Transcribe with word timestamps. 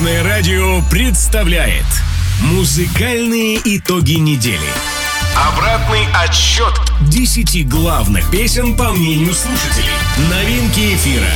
Дорожное 0.00 0.24
радио 0.24 0.80
представляет 0.88 1.84
Музыкальные 2.40 3.60
итоги 3.62 4.14
недели. 4.14 4.70
Обратный 5.36 6.06
отсчет 6.24 6.72
10 7.10 7.68
главных 7.68 8.30
песен 8.30 8.76
по 8.76 8.92
мнению 8.92 9.34
слушателей. 9.34 9.92
Новинки 10.30 10.94
эфира. 10.94 11.28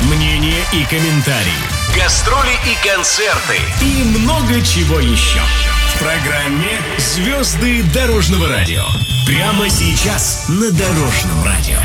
Мнения 0.00 0.64
и 0.72 0.82
комментарии. 0.86 1.52
Гастроли 1.96 2.54
и 2.66 2.84
концерты. 2.84 3.58
И 3.80 4.02
много 4.18 4.60
чего 4.62 4.98
еще. 4.98 5.40
В 5.94 5.98
программе 6.00 6.80
«Звезды 6.98 7.84
дорожного 7.94 8.48
радио». 8.48 8.82
Прямо 9.24 9.70
сейчас 9.70 10.46
на 10.48 10.72
Дорожном 10.72 11.44
радио. 11.44 11.78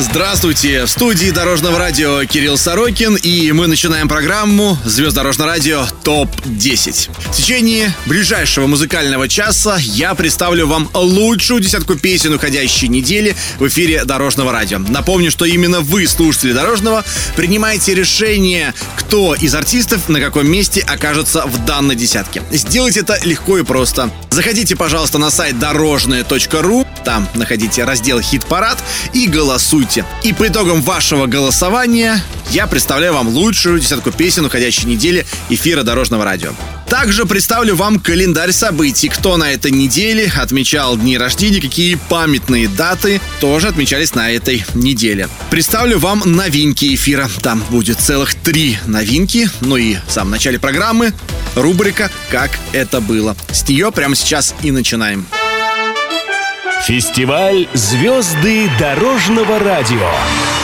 Здравствуйте! 0.00 0.84
В 0.84 0.88
студии 0.88 1.30
Дорожного 1.30 1.76
радио 1.76 2.24
Кирилл 2.24 2.56
Сорокин, 2.56 3.16
и 3.16 3.50
мы 3.50 3.66
начинаем 3.66 4.06
программу 4.06 4.78
«Звезд 4.84 5.16
Дорожного 5.16 5.50
радио 5.50 5.84
ТОП-10». 6.04 7.10
В 7.32 7.36
течение 7.36 7.92
ближайшего 8.06 8.68
музыкального 8.68 9.26
часа 9.26 9.76
я 9.80 10.14
представлю 10.14 10.68
вам 10.68 10.88
лучшую 10.94 11.60
десятку 11.60 11.96
песен 11.96 12.32
уходящей 12.32 12.86
недели 12.86 13.34
в 13.58 13.66
эфире 13.66 14.04
Дорожного 14.04 14.52
радио. 14.52 14.78
Напомню, 14.78 15.32
что 15.32 15.44
именно 15.44 15.80
вы, 15.80 16.06
слушатели 16.06 16.52
Дорожного, 16.52 17.04
принимаете 17.34 17.92
решение, 17.94 18.74
кто 18.96 19.34
из 19.34 19.52
артистов 19.56 20.08
на 20.08 20.20
каком 20.20 20.48
месте 20.48 20.80
окажется 20.80 21.44
в 21.44 21.64
данной 21.64 21.96
десятке. 21.96 22.44
Сделать 22.52 22.96
это 22.96 23.18
легко 23.24 23.58
и 23.58 23.64
просто. 23.64 24.12
Заходите, 24.30 24.76
пожалуйста, 24.76 25.18
на 25.18 25.32
сайт 25.32 25.58
дорожное.ру, 25.58 26.86
там 27.04 27.28
находите 27.34 27.84
раздел 27.84 28.20
«Хит-парад» 28.20 28.82
и 29.12 29.26
голосуйте. 29.26 30.04
И 30.22 30.32
по 30.32 30.46
итогам 30.48 30.82
вашего 30.82 31.26
голосования 31.26 32.22
я 32.50 32.66
представляю 32.66 33.14
вам 33.14 33.28
лучшую 33.28 33.80
десятку 33.80 34.10
песен 34.10 34.46
уходящей 34.46 34.86
недели 34.86 35.26
эфира 35.48 35.82
Дорожного 35.82 36.24
радио. 36.24 36.52
Также 36.88 37.26
представлю 37.26 37.76
вам 37.76 38.00
календарь 38.00 38.52
событий, 38.52 39.08
кто 39.08 39.36
на 39.36 39.52
этой 39.52 39.70
неделе 39.70 40.32
отмечал 40.34 40.96
дни 40.96 41.18
рождения, 41.18 41.60
какие 41.60 41.96
памятные 41.96 42.66
даты 42.66 43.20
тоже 43.40 43.68
отмечались 43.68 44.14
на 44.14 44.30
этой 44.30 44.64
неделе. 44.74 45.28
Представлю 45.50 45.98
вам 45.98 46.22
новинки 46.24 46.94
эфира. 46.94 47.28
Там 47.42 47.62
будет 47.68 48.00
целых 48.00 48.34
три 48.34 48.78
новинки. 48.86 49.50
Ну 49.60 49.76
и 49.76 49.96
в 50.06 50.10
самом 50.10 50.30
начале 50.30 50.58
программы 50.58 51.12
рубрика 51.54 52.10
«Как 52.30 52.58
это 52.72 53.02
было». 53.02 53.36
С 53.52 53.68
нее 53.68 53.92
прямо 53.92 54.14
сейчас 54.14 54.54
и 54.62 54.70
начинаем. 54.70 55.26
Фестиваль 56.82 57.66
«Звезды 57.74 58.70
дорожного 58.78 59.58
радио». 59.58 60.57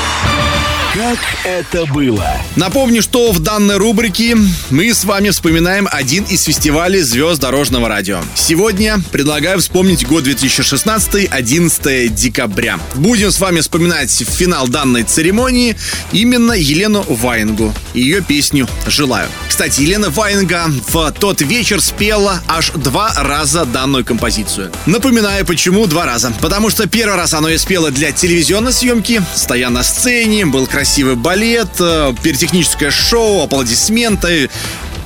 Как 0.94 1.18
это 1.42 1.86
было? 1.86 2.24
Напомню, 2.54 3.02
что 3.02 3.32
в 3.32 3.40
данной 3.40 3.78
рубрике 3.78 4.36
мы 4.70 4.94
с 4.94 5.04
вами 5.04 5.30
вспоминаем 5.30 5.88
один 5.90 6.22
из 6.22 6.44
фестивалей 6.44 7.00
звезд 7.00 7.40
дорожного 7.40 7.88
радио. 7.88 8.20
Сегодня 8.36 9.00
предлагаю 9.10 9.58
вспомнить 9.58 10.06
год 10.06 10.22
2016, 10.22 11.26
11 11.28 12.14
декабря. 12.14 12.78
Будем 12.94 13.32
с 13.32 13.40
вами 13.40 13.58
вспоминать 13.58 14.12
финал 14.12 14.68
данной 14.68 15.02
церемонии 15.02 15.76
именно 16.12 16.52
Елену 16.52 17.04
Ваенгу 17.08 17.74
и 17.92 18.00
ее 18.00 18.20
песню 18.20 18.68
«Желаю». 18.86 19.28
Кстати, 19.48 19.80
Елена 19.80 20.10
Ваенга 20.10 20.66
в 20.90 21.10
тот 21.18 21.40
вечер 21.42 21.80
спела 21.80 22.40
аж 22.46 22.70
два 22.70 23.12
раза 23.16 23.64
данную 23.64 24.04
композицию. 24.04 24.70
Напоминаю, 24.86 25.44
почему 25.44 25.86
два 25.86 26.06
раза. 26.06 26.32
Потому 26.40 26.70
что 26.70 26.88
первый 26.88 27.16
раз 27.16 27.34
она 27.34 27.50
ее 27.50 27.58
спела 27.58 27.90
для 27.90 28.12
телевизионной 28.12 28.72
съемки, 28.72 29.20
стоя 29.34 29.70
на 29.70 29.82
сцене, 29.82 30.46
был 30.46 30.68
красивый 30.68 30.83
красивый 30.84 31.16
балет, 31.16 31.80
э, 31.80 32.12
пиротехническое 32.22 32.90
шоу, 32.90 33.42
аплодисменты. 33.42 34.50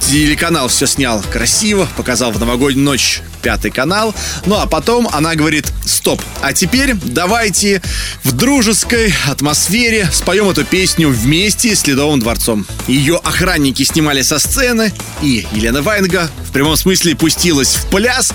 Телеканал 0.00 0.66
все 0.66 0.88
снял 0.88 1.22
красиво, 1.22 1.88
показал 1.96 2.32
в 2.32 2.40
новогоднюю 2.40 2.84
ночь 2.84 3.22
пятый 3.42 3.70
канал. 3.70 4.12
Ну 4.44 4.56
а 4.58 4.66
потом 4.66 5.08
она 5.12 5.36
говорит, 5.36 5.66
стоп, 5.86 6.20
а 6.42 6.52
теперь 6.52 6.94
давайте 6.94 7.80
в 8.24 8.32
дружеской 8.32 9.14
атмосфере 9.28 10.08
споем 10.12 10.50
эту 10.50 10.64
песню 10.64 11.10
вместе 11.10 11.76
с 11.76 11.86
Ледовым 11.86 12.18
дворцом. 12.18 12.66
Ее 12.88 13.14
охранники 13.22 13.84
снимали 13.84 14.22
со 14.22 14.40
сцены, 14.40 14.92
и 15.22 15.46
Елена 15.52 15.80
Вайнга 15.80 16.28
в 16.48 16.50
прямом 16.50 16.74
смысле 16.74 17.14
пустилась 17.14 17.76
в 17.76 17.86
пляс 17.86 18.32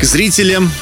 к 0.00 0.04
зрителям 0.04 0.72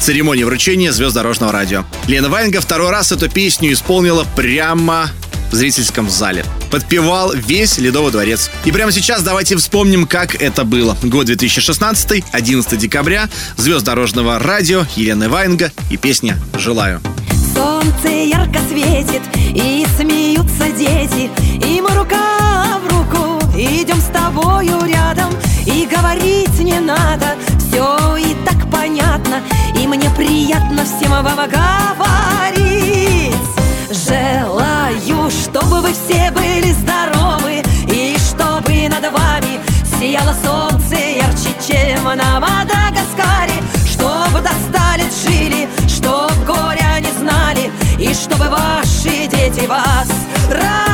церемонии 0.00 0.44
вручения 0.44 0.92
звезд 0.92 1.14
дорожного 1.14 1.52
радио. 1.52 1.84
Лена 2.06 2.28
Вайнга 2.28 2.60
второй 2.60 2.90
раз 2.90 3.12
эту 3.12 3.28
песню 3.28 3.72
исполнила 3.72 4.24
прямо 4.36 5.10
в 5.50 5.54
зрительском 5.54 6.10
зале. 6.10 6.44
Подпевал 6.70 7.32
весь 7.32 7.78
Ледовый 7.78 8.12
дворец. 8.12 8.50
И 8.64 8.72
прямо 8.72 8.92
сейчас 8.92 9.22
давайте 9.22 9.56
вспомним, 9.56 10.06
как 10.06 10.34
это 10.34 10.64
было. 10.64 10.96
Год 11.02 11.26
2016, 11.26 12.24
11 12.32 12.78
декабря, 12.78 13.28
звезд 13.56 13.84
дорожного 13.84 14.38
радио, 14.38 14.84
Елена 14.96 15.28
Ваенга 15.28 15.72
и 15.90 15.96
песня 15.96 16.38
«Желаю». 16.58 17.00
Солнце 17.54 18.08
ярко 18.08 18.58
светит, 18.68 19.22
и 19.54 19.86
смеются 19.98 20.70
дети, 20.76 21.30
и 21.64 21.80
мы 21.80 21.88
рука 21.94 22.78
в 22.84 22.92
руку 22.92 23.40
идем 23.56 23.98
с 23.98 24.12
тобою 24.12 24.84
рядом, 24.84 25.32
и 25.64 25.86
говорить 25.86 26.58
не 26.58 26.78
надо, 26.80 27.36
все 27.58 28.16
и 28.16 28.36
так 28.44 28.70
понятно, 28.70 29.40
и 29.80 29.86
мне 29.86 30.10
приятно 30.10 30.84
всем 30.84 31.12
вам 31.12 31.48
говорить. 31.48 32.16
Желаю, 33.90 35.30
чтобы 35.30 35.80
вы 35.80 35.92
все 35.92 36.32
были 36.32 36.72
здоровы 36.72 37.62
И 37.88 38.16
чтобы 38.18 38.88
над 38.88 39.12
вами 39.12 39.60
сияло 39.98 40.34
солнце 40.44 40.96
ярче, 40.96 41.54
чем 41.64 42.04
на 42.04 42.40
Мадагаскаре. 42.40 43.62
Чтобы 43.88 44.40
достали 44.40 45.04
жили, 45.24 45.68
чтоб 45.86 46.32
горя 46.44 46.98
не 46.98 47.12
знали 47.16 47.70
И 47.98 48.12
чтобы 48.12 48.48
ваши 48.48 49.28
дети 49.28 49.66
вас 49.66 50.08
радовали 50.50 50.85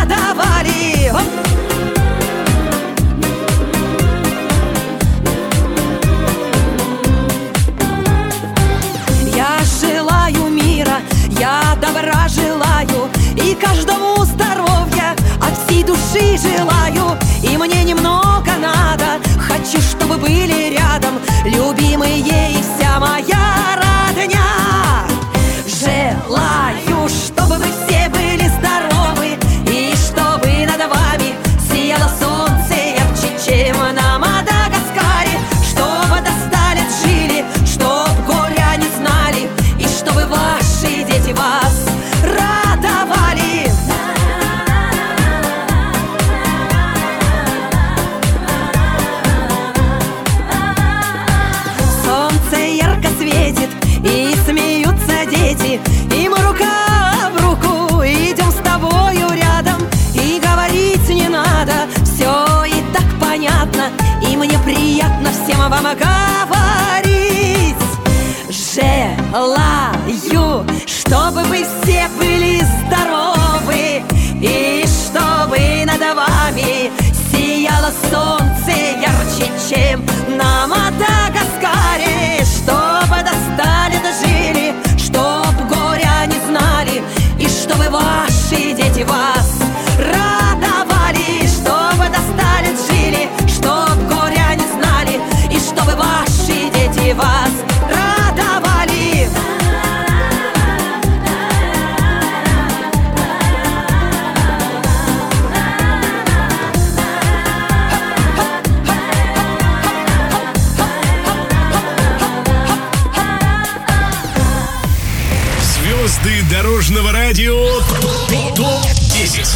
радио 117.32 117.80
ТОП-10. 118.02 119.46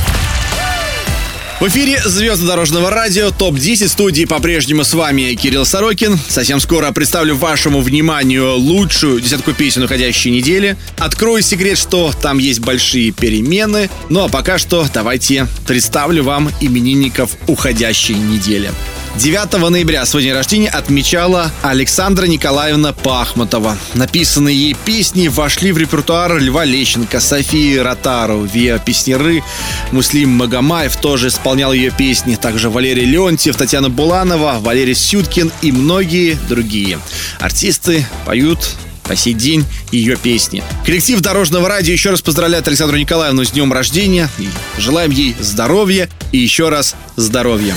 В 1.60 1.68
эфире 1.68 2.00
«Звезды 2.06 2.46
дорожного 2.46 2.88
радио» 2.88 3.30
ТОП-10 3.30 3.88
студии 3.88 4.24
по-прежнему 4.24 4.82
с 4.82 4.94
вами 4.94 5.34
Кирилл 5.34 5.66
Сорокин. 5.66 6.18
Совсем 6.26 6.58
скоро 6.58 6.90
представлю 6.92 7.36
вашему 7.36 7.82
вниманию 7.82 8.56
лучшую 8.56 9.20
десятку 9.20 9.52
песен 9.52 9.82
уходящей 9.82 10.30
недели. 10.30 10.78
Открою 10.96 11.42
секрет, 11.42 11.76
что 11.76 12.14
там 12.18 12.38
есть 12.38 12.60
большие 12.60 13.10
перемены. 13.10 13.90
Ну 14.08 14.24
а 14.24 14.30
пока 14.30 14.56
что 14.56 14.86
давайте 14.94 15.46
представлю 15.66 16.24
вам 16.24 16.50
именинников 16.62 17.32
уходящей 17.46 18.14
недели. 18.14 18.70
9 19.18 19.70
ноября 19.70 20.04
свой 20.04 20.24
день 20.24 20.34
рождения 20.34 20.68
отмечала 20.68 21.50
Александра 21.62 22.26
Николаевна 22.26 22.92
Пахматова. 22.92 23.78
Написанные 23.94 24.54
ей 24.54 24.76
песни 24.84 25.28
вошли 25.28 25.72
в 25.72 25.78
репертуар 25.78 26.36
Льва 26.38 26.66
Лещенко, 26.66 27.18
Софии 27.18 27.78
Ротару, 27.78 28.42
Виа 28.42 28.78
Песнеры, 28.78 29.42
Муслим 29.90 30.30
Магомаев 30.30 30.96
тоже 30.96 31.28
исполнял 31.28 31.72
ее 31.72 31.90
песни, 31.90 32.34
также 32.34 32.68
Валерий 32.68 33.06
Леонтьев, 33.06 33.56
Татьяна 33.56 33.88
Буланова, 33.88 34.58
Валерий 34.60 34.94
Сюткин 34.94 35.50
и 35.62 35.72
многие 35.72 36.38
другие. 36.48 36.98
Артисты 37.40 38.06
поют 38.26 38.76
по 39.06 39.16
сей 39.16 39.34
день 39.34 39.64
ее 39.92 40.16
песни. 40.16 40.62
Коллектив 40.84 41.20
Дорожного 41.20 41.68
радио 41.68 41.92
еще 41.92 42.10
раз 42.10 42.22
поздравляет 42.22 42.66
Александру 42.68 42.96
Николаевну 42.98 43.44
с 43.44 43.50
днем 43.50 43.72
рождения. 43.72 44.28
И 44.38 44.48
желаем 44.78 45.10
ей 45.10 45.34
здоровья 45.40 46.08
и 46.32 46.38
еще 46.38 46.68
раз 46.68 46.94
здоровья. 47.16 47.74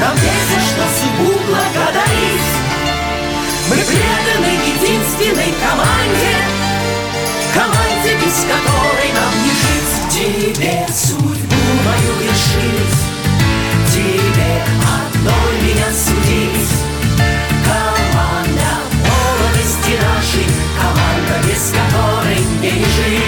Нам 0.00 0.14
есть 0.14 0.68
что 0.70 0.84
судьбу 1.00 1.32
благодарить 1.48 2.48
Мы 3.68 3.76
преданы 3.76 4.52
единственной 4.76 5.52
команде 5.60 6.36
Команде, 7.52 8.14
без 8.24 8.36
которой 8.44 9.12
нам 9.12 9.32
не 9.42 9.50
жить 9.50 9.98
Тебе 10.08 10.86
судьбу 10.94 11.56
мою 11.84 12.30
решить 12.30 12.97
которой 22.70 23.08
мне 23.10 23.27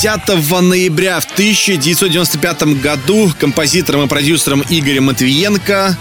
10 0.00 0.28
ноября 0.62 1.20
в 1.20 1.26
1995 1.26 2.62
году 2.80 3.30
композитором 3.38 4.04
и 4.04 4.08
продюсером 4.08 4.64
Игорем 4.70 5.04
Матвиенко 5.04 5.94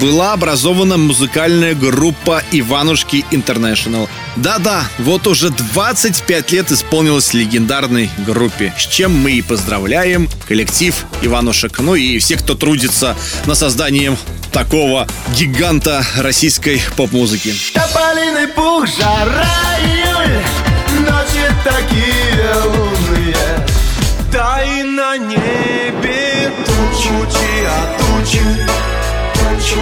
была 0.00 0.34
образована 0.34 0.96
музыкальная 0.96 1.74
группа 1.74 2.44
«Иванушки 2.52 3.24
Интернешнл». 3.32 4.08
Да-да, 4.36 4.84
вот 5.00 5.26
уже 5.26 5.50
25 5.50 6.52
лет 6.52 6.70
исполнилось 6.70 7.34
легендарной 7.34 8.08
группе, 8.24 8.72
с 8.78 8.86
чем 8.86 9.18
мы 9.20 9.32
и 9.32 9.42
поздравляем 9.42 10.28
коллектив 10.46 10.94
«Иванушек», 11.20 11.80
ну 11.80 11.96
и 11.96 12.20
всех, 12.20 12.44
кто 12.44 12.54
трудится 12.54 13.16
над 13.46 13.58
созданием 13.58 14.16
такого 14.52 15.08
гиганта 15.36 16.06
российской 16.18 16.80
поп-музыки. 16.96 17.52
Тополиный 17.74 18.46
пух, 18.46 18.86
жара 18.86 19.44
июль 19.82 20.40
Ночи 21.00 21.52
такие 21.64 22.54
лунные 22.64 22.99
тучи 29.70 29.80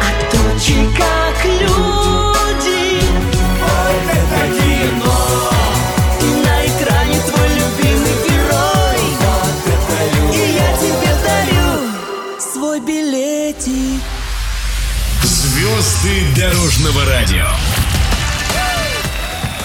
А 0.00 0.10
тучи, 0.30 0.74
как 0.96 1.44
люди. 1.44 3.00
Вот 3.60 4.06
это 4.12 4.42
кино, 4.56 5.50
И 6.20 6.24
на 6.44 6.66
экране 6.66 7.20
твой 7.20 7.48
любимый 7.48 8.16
герой. 8.26 9.00
Вот 9.20 9.66
это 9.66 9.98
И 10.32 10.52
я 10.52 10.76
тебе 10.78 11.12
дарю 11.24 12.50
свой 12.52 12.80
билетик. 12.80 14.00
Звезды 15.22 16.16
дорожного 16.36 17.04
радио. 17.06 17.46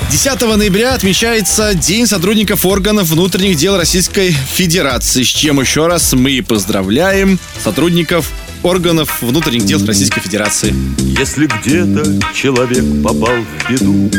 10 0.10 0.42
ноября 0.42 0.94
отмечается 0.94 1.74
День 1.74 2.06
сотрудников 2.06 2.66
органов 2.66 3.08
внутренних 3.08 3.56
дел 3.56 3.78
Российской 3.78 4.32
Федерации, 4.32 5.24
с 5.24 5.28
чем 5.28 5.62
еще 5.62 5.88
раз 5.88 6.12
мы 6.12 6.44
поздравляем 6.44 7.40
сотрудников 7.64 8.30
органов 8.64 9.22
внутренних 9.22 9.66
дел 9.66 9.86
Российской 9.86 10.22
Федерации. 10.22 10.74
Если 11.00 11.48
где-то 11.48 12.34
человек 12.34 12.84
попал 13.04 13.36
в 13.36 13.70
беду, 13.70 14.10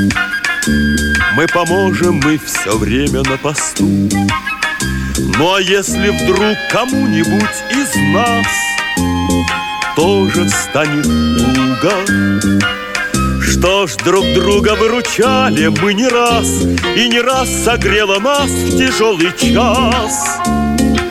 мы 1.34 1.46
поможем, 1.46 2.20
мы 2.24 2.38
все 2.38 2.76
время 2.76 3.22
на 3.22 3.36
посту. 3.38 3.86
Ну 5.38 5.54
а 5.54 5.60
если 5.60 6.08
вдруг 6.08 6.56
кому-нибудь 6.70 7.42
из 7.70 8.14
нас 8.14 8.46
тоже 9.96 10.48
станет 10.48 11.04
туго, 11.04 11.92
что 13.40 13.86
ж, 13.86 13.94
друг 14.04 14.24
друга 14.34 14.74
выручали 14.74 15.68
мы 15.68 15.94
не 15.94 16.08
раз, 16.08 16.62
и 16.96 17.08
не 17.08 17.20
раз 17.20 17.48
согрело 17.64 18.18
нас 18.18 18.50
в 18.50 18.78
тяжелый 18.78 19.30
час. 19.36 20.40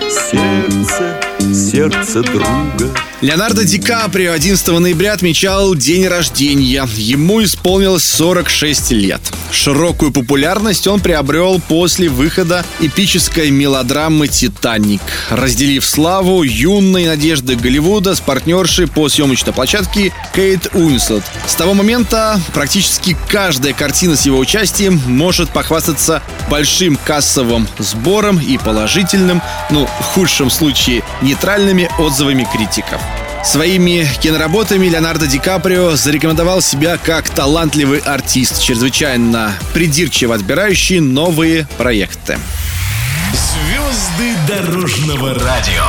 Сердце, 0.09 1.19
сердце 1.53 2.21
друга. 2.23 2.91
Леонардо 3.21 3.63
Ди 3.63 3.77
Каприо 3.77 4.33
11 4.33 4.67
ноября 4.79 5.13
отмечал 5.13 5.75
день 5.75 6.07
рождения. 6.07 6.87
Ему 6.95 7.43
исполнилось 7.43 8.03
46 8.03 8.91
лет. 8.93 9.21
Широкую 9.51 10.11
популярность 10.11 10.87
он 10.87 10.99
приобрел 10.99 11.61
после 11.67 12.09
выхода 12.09 12.65
эпической 12.79 13.51
мелодрамы 13.51 14.27
«Титаник», 14.27 15.01
разделив 15.29 15.85
славу 15.85 16.41
юной 16.41 17.05
надежды 17.05 17.55
Голливуда 17.55 18.15
с 18.15 18.19
партнершей 18.21 18.87
по 18.87 19.07
съемочной 19.07 19.53
площадке 19.53 20.11
Кейт 20.33 20.69
Уинслет. 20.73 21.23
С 21.45 21.53
того 21.53 21.75
момента 21.75 22.39
практически 22.55 23.15
каждая 23.27 23.73
картина 23.73 24.15
с 24.15 24.25
его 24.25 24.39
участием 24.39 24.99
может 25.05 25.51
похвастаться 25.51 26.23
большим 26.49 26.97
кассовым 27.05 27.67
сбором 27.77 28.39
и 28.39 28.57
положительным, 28.57 29.43
ну, 29.69 29.85
в 29.85 30.03
худшем 30.05 30.49
случае, 30.49 31.03
нейтральными 31.21 31.87
отзывами 31.99 32.47
критиков. 32.51 32.99
Своими 33.43 34.07
киноработами 34.21 34.87
Леонардо 34.87 35.25
Ди 35.25 35.39
Каприо 35.39 35.95
зарекомендовал 35.95 36.61
себя 36.61 36.97
как 36.97 37.29
талантливый 37.29 37.99
артист, 37.99 38.61
чрезвычайно 38.61 39.53
придирчиво 39.73 40.35
отбирающий 40.35 40.99
новые 40.99 41.67
проекты. 41.77 42.37
Звезды 43.33 44.35
дорожного 44.47 45.33
радио. 45.33 45.83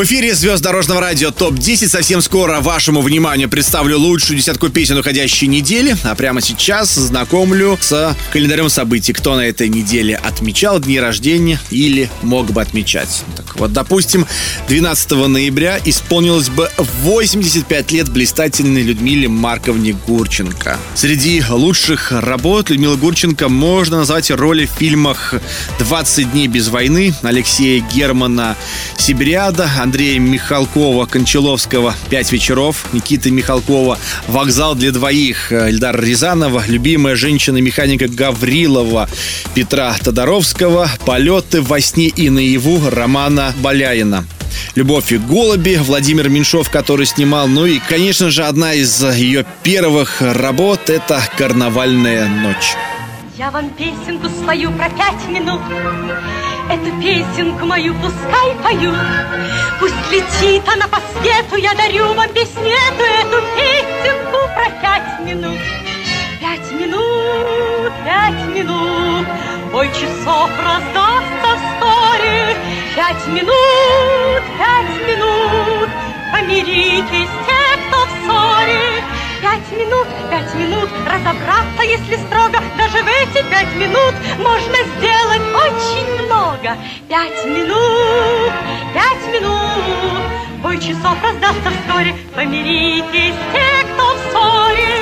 В 0.00 0.04
эфире 0.04 0.34
звезд 0.34 0.62
дорожного 0.62 1.02
радио 1.02 1.30
ТОП-10. 1.30 1.88
Совсем 1.88 2.22
скоро 2.22 2.60
вашему 2.60 3.02
вниманию 3.02 3.50
представлю 3.50 3.98
лучшую 3.98 4.38
десятку 4.38 4.70
песен 4.70 4.96
уходящей 4.96 5.46
недели. 5.46 5.94
А 6.04 6.14
прямо 6.14 6.40
сейчас 6.40 6.94
знакомлю 6.94 7.76
с 7.78 8.16
календарем 8.32 8.70
событий, 8.70 9.12
кто 9.12 9.36
на 9.36 9.42
этой 9.42 9.68
неделе 9.68 10.16
отмечал 10.16 10.80
дни 10.80 10.98
рождения 10.98 11.60
или 11.68 12.08
мог 12.22 12.50
бы 12.50 12.62
отмечать. 12.62 13.24
Так 13.36 13.56
вот, 13.56 13.74
допустим, 13.74 14.26
12 14.68 15.10
ноября 15.10 15.78
исполнилось 15.84 16.48
бы 16.48 16.70
85 16.78 17.92
лет 17.92 18.08
блистательной 18.08 18.80
Людмиле 18.80 19.28
Марковне 19.28 19.94
Гурченко. 20.06 20.78
Среди 20.94 21.44
лучших 21.46 22.10
работ 22.12 22.70
Людмилы 22.70 22.96
Гурченко 22.96 23.50
можно 23.50 23.98
назвать 23.98 24.30
роли 24.30 24.64
в 24.64 24.70
фильмах 24.70 25.34
«20 25.78 26.32
дней 26.32 26.46
без 26.46 26.68
войны» 26.68 27.12
Алексея 27.20 27.84
Германа 27.92 28.56
Сибириада, 28.96 29.70
Андрея 29.90 30.20
Михалкова, 30.20 31.06
Кончаловского 31.06 31.94
«Пять 32.10 32.30
вечеров», 32.30 32.86
Никиты 32.92 33.30
Михалкова 33.30 33.98
«Вокзал 34.28 34.76
для 34.76 34.92
двоих», 34.92 35.50
Эльдар 35.52 36.00
Рязанова, 36.00 36.62
любимая 36.68 37.16
женщина-механика 37.16 38.06
Гаврилова, 38.06 39.08
Петра 39.54 39.96
Тодоровского, 40.00 40.88
«Полеты 41.04 41.60
во 41.60 41.80
сне 41.80 42.06
и 42.06 42.30
наяву» 42.30 42.88
Романа 42.88 43.30
Ивана 43.30 43.54
Баляина. 43.58 44.24
«Любовь 44.74 45.12
и 45.12 45.18
голуби» 45.18 45.76
Владимир 45.80 46.28
Меньшов, 46.28 46.70
который 46.70 47.06
снимал. 47.06 47.46
Ну 47.46 47.66
и, 47.66 47.78
конечно 47.78 48.30
же, 48.30 48.44
одна 48.44 48.74
из 48.74 49.02
ее 49.02 49.44
первых 49.62 50.20
работ– 50.20 50.80
это 50.90 51.22
«Карнавальная 51.38 52.26
ночь». 52.28 52.74
Я 53.38 53.50
вам 53.50 53.70
песенку 53.70 54.28
спою 54.28 54.72
про 54.72 54.90
пять 54.90 55.28
минут. 55.28 55.60
Эту 56.70 56.92
песенку 57.02 57.66
мою 57.66 57.92
пускай 57.94 58.54
поют. 58.62 58.94
Пусть 59.80 60.12
летит 60.12 60.62
она 60.72 60.86
по 60.86 61.00
свету, 61.12 61.56
я 61.56 61.74
дарю 61.74 62.14
вам 62.14 62.28
песню 62.28 62.70
эту, 62.70 63.42
песенку 63.56 64.38
про 64.54 64.70
пять 64.80 65.20
минут. 65.20 65.58
Пять 66.40 66.70
минут, 66.70 67.92
пять 68.04 68.54
минут, 68.54 69.26
бой 69.72 69.88
часов 69.88 70.50
раздастся 70.64 71.58
вскоре. 71.58 72.56
Пять 72.94 73.26
минут, 73.26 74.42
пять 74.56 75.08
минут, 75.08 75.90
помиритесь 76.32 77.30
те, 77.48 77.88
кто 77.88 77.98
в 77.98 78.10
ссоре. 78.24 78.99
Пять 79.40 79.72
минут, 79.72 80.06
пять 80.30 80.54
минут, 80.54 80.90
разобраться, 81.06 81.82
если 81.82 82.16
строго, 82.16 82.62
даже 82.76 83.02
в 83.02 83.06
эти 83.06 83.42
пять 83.48 83.74
минут 83.74 84.14
можно 84.38 84.76
сделать 84.98 85.40
очень 85.54 86.24
много. 86.26 86.76
Пять 87.08 87.46
минут, 87.46 88.52
пять 88.92 89.32
минут, 89.32 90.62
бой 90.62 90.78
часов 90.78 91.16
раздастся 91.22 91.70
вскоре, 91.70 92.14
помиритесь 92.34 93.34
те, 93.54 93.86
кто 93.94 94.14
в 94.14 94.18
ссоре. 94.30 94.99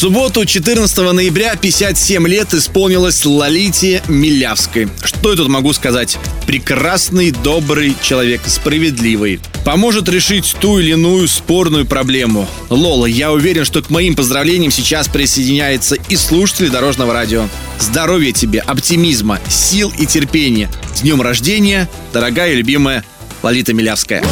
Субботу, 0.00 0.46
14 0.46 1.12
ноября, 1.12 1.56
57 1.56 2.26
лет 2.26 2.54
исполнилось 2.54 3.26
Лолите 3.26 4.02
Милявской. 4.08 4.88
Что 5.04 5.32
я 5.32 5.36
тут 5.36 5.48
могу 5.48 5.74
сказать? 5.74 6.16
Прекрасный, 6.46 7.32
добрый 7.32 7.94
человек, 8.00 8.40
справедливый. 8.46 9.40
Поможет 9.62 10.08
решить 10.08 10.56
ту 10.58 10.78
или 10.78 10.92
иную 10.92 11.28
спорную 11.28 11.84
проблему. 11.84 12.48
Лола, 12.70 13.04
я 13.04 13.30
уверен, 13.30 13.66
что 13.66 13.82
к 13.82 13.90
моим 13.90 14.16
поздравлениям 14.16 14.72
сейчас 14.72 15.06
присоединяется 15.06 15.96
и 16.08 16.16
слушатели 16.16 16.68
Дорожного 16.68 17.12
радио. 17.12 17.46
Здоровья 17.78 18.32
тебе, 18.32 18.60
оптимизма, 18.60 19.38
сил 19.50 19.92
и 19.98 20.06
терпения. 20.06 20.70
С 20.94 21.02
днем 21.02 21.20
рождения, 21.20 21.90
дорогая 22.14 22.54
и 22.54 22.56
любимая 22.56 23.04
Лолита 23.42 23.74
Милявская. 23.74 24.24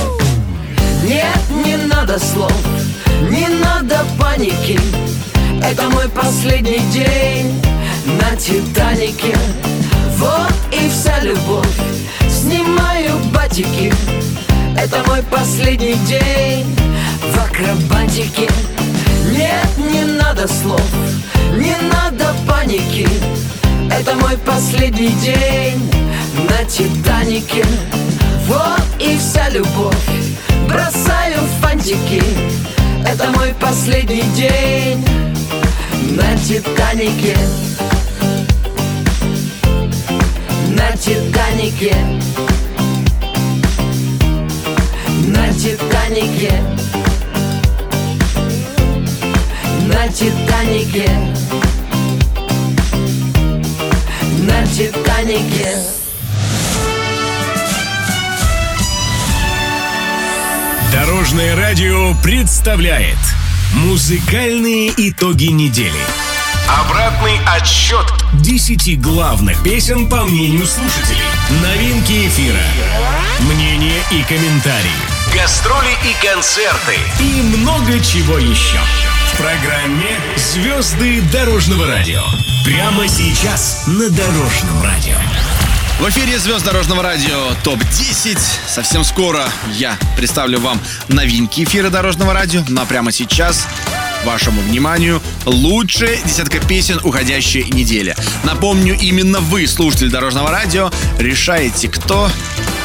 Нет, 1.06 1.38
не 1.66 1.76
надо 1.76 2.18
слов, 2.18 2.54
не 3.28 3.48
надо 3.48 4.06
паники 4.18 4.80
Это 5.62 5.88
мой 5.90 6.08
последний 6.08 6.80
день 6.90 7.62
на 8.06 8.36
Титанике 8.36 9.36
Вот 10.16 10.52
и 10.72 10.88
вся 10.88 11.20
любовь, 11.20 11.66
снимаю 12.28 13.18
батики. 13.32 13.92
Это 14.76 15.02
мой 15.08 15.22
последний 15.24 15.94
день 16.06 16.76
в 17.32 17.38
акробатике. 17.38 18.48
Нет, 19.32 19.92
не 19.92 20.04
надо 20.04 20.48
слов, 20.48 20.82
не 21.52 21.74
надо 21.88 22.34
паники. 22.46 23.08
Это 23.90 24.14
мой 24.16 24.36
последний 24.38 25.12
день 25.22 25.90
на 26.48 26.64
Титанике 26.64 27.64
Вот 28.46 28.82
и 28.98 29.18
вся 29.18 29.48
любовь. 29.50 29.96
Бросаю 30.68 31.38
фантики. 31.60 32.22
Это 33.06 33.30
мой 33.30 33.54
последний 33.60 34.24
день 34.34 35.27
на 36.08 36.36
Титанике 36.36 37.36
На 40.70 40.96
Титанике 40.96 41.96
На 45.26 45.52
Титанике 45.52 46.52
На 49.86 50.08
Титанике 50.08 51.10
На 54.40 54.66
Титанике 54.66 55.68
Дорожное 60.92 61.54
радио 61.54 62.14
представляет 62.22 63.27
Музыкальные 63.84 64.92
итоги 64.96 65.46
недели. 65.46 66.00
Обратный 66.80 67.38
отсчет 67.46 68.06
10 68.42 69.00
главных 69.00 69.62
песен 69.62 70.08
по 70.08 70.24
мнению 70.24 70.66
слушателей. 70.66 71.22
Новинки 71.62 72.26
эфира. 72.26 72.58
Мнения 73.38 74.02
и 74.10 74.22
комментарии. 74.24 74.90
Гастроли 75.32 75.92
и 76.04 76.26
концерты. 76.26 76.96
И 77.20 77.40
много 77.56 78.00
чего 78.00 78.38
еще. 78.38 78.80
В 79.32 79.36
программе 79.36 80.18
«Звезды 80.36 81.20
дорожного 81.32 81.86
радио» 81.86 82.22
Прямо 82.64 83.08
сейчас 83.08 83.84
на 83.86 84.10
Дорожном 84.10 84.82
радио 84.82 85.16
В 85.98 86.08
эфире 86.10 86.38
звезд 86.38 86.64
Дорожного 86.64 87.02
радио 87.02 87.54
ТОП-10. 87.64 88.38
Совсем 88.68 89.02
скоро 89.02 89.48
я 89.72 89.98
представлю 90.16 90.60
вам 90.60 90.80
новинки 91.08 91.64
эфира 91.64 91.90
Дорожного 91.90 92.32
радио. 92.32 92.62
Но 92.68 92.86
прямо 92.86 93.10
сейчас 93.10 93.66
вашему 94.24 94.60
вниманию 94.60 95.20
лучшая 95.44 96.16
десятка 96.24 96.60
песен 96.60 97.00
уходящей 97.02 97.64
недели. 97.64 98.14
Напомню, 98.44 98.96
именно 98.96 99.40
вы, 99.40 99.66
слушатель 99.66 100.08
Дорожного 100.08 100.52
радио, 100.52 100.92
решаете, 101.18 101.88
кто 101.88 102.30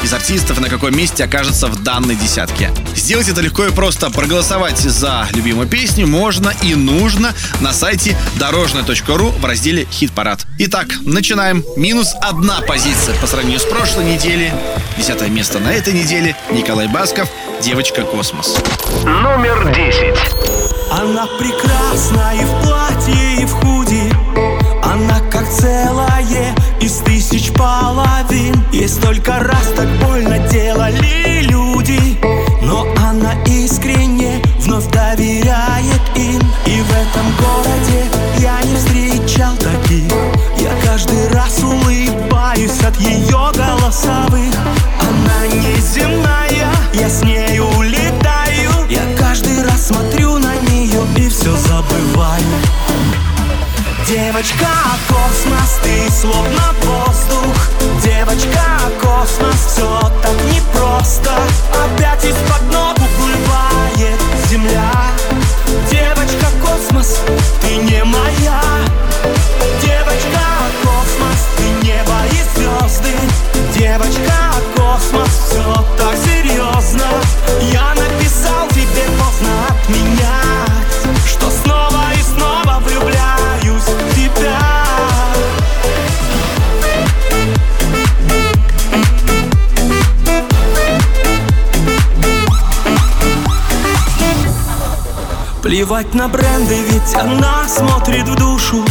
из 0.04 0.12
артистов 0.12 0.60
на 0.60 0.68
каком 0.68 0.94
месте 0.94 1.24
окажется 1.24 1.66
в 1.66 1.82
данной 1.82 2.14
десятке. 2.14 2.70
Сделать 2.94 3.28
это 3.28 3.40
легко 3.40 3.64
и 3.64 3.72
просто. 3.72 4.10
Проголосовать 4.10 4.78
за 4.78 5.26
любимую 5.32 5.66
песню 5.66 6.06
можно 6.06 6.52
и 6.62 6.74
нужно 6.74 7.32
на 7.60 7.72
сайте 7.72 8.16
дорожное.ру 8.38 9.30
в 9.30 9.44
разделе 9.44 9.86
«Хит-парад». 9.90 10.44
Итак, 10.58 10.88
начинаем. 11.06 11.64
Минус 11.76 12.14
одна 12.20 12.60
позиция 12.60 13.14
по 13.18 13.26
сравнению 13.26 13.60
с 13.60 13.64
прошлой 13.64 14.04
неделей. 14.04 14.52
Десятое 14.98 15.30
место 15.30 15.58
на 15.58 15.72
этой 15.72 15.94
неделе. 15.94 16.36
Николай 16.50 16.86
Басков 16.86 17.28
«Девочка 17.62 18.02
Космос». 18.02 18.56
Номер 19.04 19.72
10 19.74 20.14
Она 20.92 21.26
прекрасна 21.38 22.32
и 22.34 22.44
в 22.44 22.62
платье, 22.62 23.42
и 23.42 23.46
в 23.46 23.58
Она 23.60 23.83
как 25.44 25.52
целое 25.52 26.54
из 26.80 26.98
тысяч 26.98 27.52
половин. 27.52 28.64
Есть 28.72 29.00
только 29.02 29.40
раз 29.40 29.66
так 29.76 29.88
больно 30.04 30.38
делали 30.48 31.42
люди 31.42 32.18
Но 32.62 32.86
она 32.96 33.32
искренне 33.46 34.40
вновь 34.60 34.86
доверяет 34.90 36.00
им. 36.16 36.40
И 36.66 36.80
в 36.80 36.90
этом 36.90 37.26
городе 37.38 38.04
я 38.38 38.60
не 38.62 38.76
встречал 38.76 39.54
таких. 39.56 40.12
Я 40.58 40.70
каждый 40.84 41.28
раз 41.28 41.62
улыбаюсь 41.62 42.82
от 42.82 42.98
ее 43.00 43.52
голосовых. 43.54 44.54
Она 45.00 45.46
неземная, 45.46 46.72
я 46.94 47.08
с 47.08 47.22
нею 47.22 47.83
Девочка 54.06 54.68
космос, 55.08 55.78
ты 55.82 56.10
словно 56.10 56.74
воздух. 56.82 57.56
Девочка 58.02 58.78
космос, 59.00 59.66
все 59.66 60.12
так 60.22 60.34
непросто. 60.52 61.30
Опять 61.72 62.24
из-под 62.24 62.62
ног 62.70 62.96
уплывает 62.98 64.20
земля. 64.50 64.92
Девочка 65.90 66.46
космос, 66.62 67.20
ты 67.62 67.76
не 67.76 68.04
моя. 68.04 68.60
Девочка 69.80 70.44
космос, 70.82 71.48
ты 71.56 71.86
небо 71.86 72.18
и 72.30 72.58
звезды 72.58 73.14
Девочка 73.74 74.52
космос, 74.76 75.28
все 75.48 75.74
так 75.96 76.14
серьезно 76.16 76.33
Плевать 95.74 96.14
на 96.14 96.28
бренды, 96.28 96.76
ведь 96.88 97.16
она 97.16 97.66
смотрит 97.66 98.28
в 98.28 98.36
душу. 98.36 98.84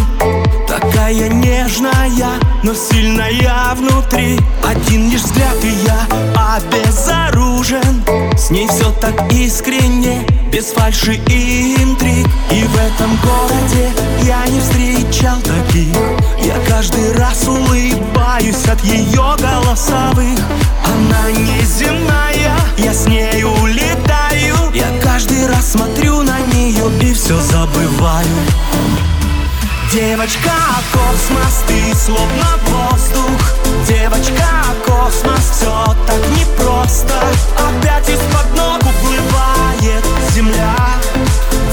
Такая 0.67 1.29
нежная, 1.29 2.33
но 2.61 2.73
сильная 2.73 3.73
внутри. 3.73 4.37
Один 4.61 5.09
лишь 5.09 5.21
взгляд 5.21 5.55
и 5.63 5.69
я 5.69 6.05
обезоружен. 6.57 8.03
С 8.35 8.49
ней 8.49 8.67
все 8.67 8.91
так 8.99 9.31
искренне, 9.31 10.27
без 10.51 10.73
фальши 10.73 11.13
и 11.25 11.81
интриг. 11.81 12.27
И 12.51 12.65
в 12.65 12.75
этом 12.75 13.17
городе 13.23 13.89
я 14.23 14.45
не 14.47 14.59
встречал 14.59 15.37
таких. 15.39 15.95
Я 16.41 16.55
каждый 16.67 17.13
раз 17.13 17.47
улыбаюсь 17.47 18.65
от 18.67 18.83
ее 18.83 19.37
голосовых. 19.39 20.37
Она 20.85 21.31
неземная, 21.31 22.57
я 22.77 22.93
с 22.93 23.07
ней 23.07 23.41
улетаю 23.45 24.22
каждый 25.23 25.47
раз 25.47 25.71
смотрю 25.71 26.21
на 26.21 26.39
нее 26.53 26.83
и 27.01 27.13
все 27.13 27.39
забываю. 27.39 28.27
Девочка, 29.91 30.51
космос, 30.91 31.63
ты 31.67 31.95
словно 31.95 32.59
воздух. 32.67 33.39
Девочка, 33.87 34.49
космос, 34.85 35.51
все 35.51 35.95
так 36.07 36.19
непросто. 36.37 37.13
Опять 37.57 38.09
из-под 38.09 38.57
ног 38.57 38.79
уплывает 38.81 40.03
земля. 40.33 40.75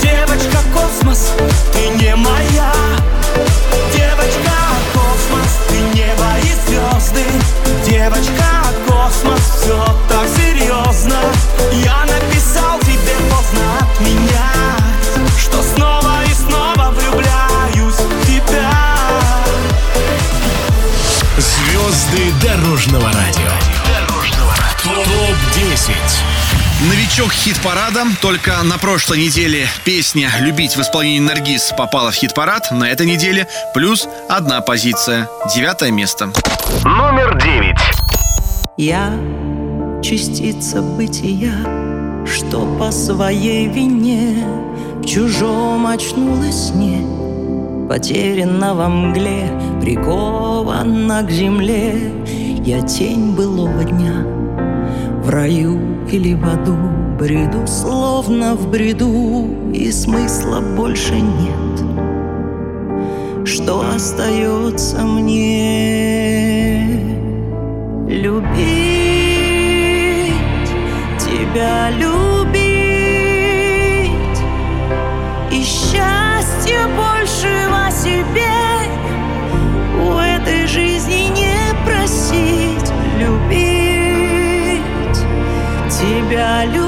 Девочка, 0.00 0.58
космос, 0.72 1.32
ты 1.72 1.88
не 1.88 2.14
моя. 2.14 2.72
Девочка, 3.92 4.54
космос, 4.94 5.50
ты 5.68 5.80
небо 5.96 6.30
и 6.42 6.68
звезды 6.68 7.24
Девочка, 7.86 8.64
космос, 8.86 9.40
все 9.62 9.84
так 10.08 10.26
серьезно 10.36 11.20
Я 11.72 12.04
написал 12.06 12.79
Звезды 21.36 22.32
дорожного 22.42 23.10
радио. 23.12 23.50
Топ-10. 24.82 25.92
Новичок 26.88 27.32
хит-парада. 27.32 28.04
Только 28.22 28.62
на 28.62 28.78
прошлой 28.78 29.18
неделе 29.18 29.68
песня 29.84 30.30
«Любить» 30.40 30.76
в 30.76 30.80
исполнении 30.80 31.20
Наргиз 31.20 31.72
попала 31.76 32.10
в 32.10 32.14
хит-парад. 32.14 32.70
На 32.70 32.90
этой 32.90 33.06
неделе 33.06 33.46
плюс 33.74 34.08
одна 34.28 34.60
позиция. 34.62 35.28
Девятое 35.54 35.90
место. 35.90 36.32
Номер 36.84 37.38
9. 37.38 37.76
Я 38.76 39.12
частица 40.02 40.80
бытия, 40.80 41.52
что 42.30 42.66
по 42.78 42.90
своей 42.92 43.66
вине 43.66 44.44
в 45.02 45.04
чужом 45.04 45.86
очнулась 45.86 46.68
сне, 46.68 47.04
потеряна 47.88 48.74
во 48.74 48.88
мгле, 48.88 49.50
прикована 49.80 51.22
к 51.22 51.30
земле. 51.30 51.94
Я 52.64 52.82
тень 52.82 53.34
былого 53.34 53.84
дня, 53.84 54.24
в 55.24 55.30
раю 55.30 55.78
или 56.10 56.34
в 56.34 56.44
аду 56.44 56.76
бреду, 57.18 57.66
словно 57.66 58.54
в 58.54 58.70
бреду, 58.70 59.48
и 59.72 59.90
смысла 59.90 60.60
больше 60.76 61.14
нет. 61.14 61.80
Что 63.44 63.82
остается 63.94 65.02
мне? 65.02 66.86
Любить 68.08 69.09
тебя, 71.50 71.90
любить. 71.90 72.60
И 75.50 75.62
счастья 75.64 76.86
большего 76.96 77.90
себе 77.90 78.46
У 80.00 80.16
этой 80.16 80.66
жизни 80.66 81.28
не 81.28 81.74
просить. 81.84 82.92
Любить 83.18 84.80
тебя, 85.90 86.64
любить 86.64 86.79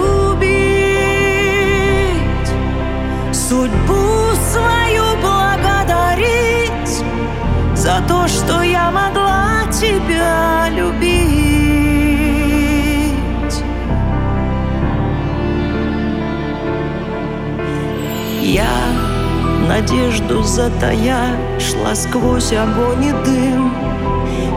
надежду 19.83 20.43
затая, 20.43 21.37
шла 21.59 21.95
сквозь 21.95 22.53
огонь 22.53 23.05
и 23.05 23.13
дым, 23.25 23.73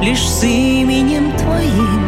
Лишь 0.01 0.27
с 0.27 0.43
именем 0.43 1.31
твоим, 1.37 2.05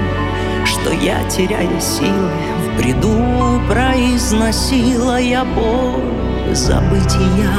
что 0.65 0.91
я, 0.91 1.23
теряя 1.29 1.79
силы, 1.79 2.29
В 2.61 2.77
бреду 2.77 3.61
произносила 3.69 5.19
я 5.19 5.43
боль. 5.45 6.53
Забытия. 6.53 7.51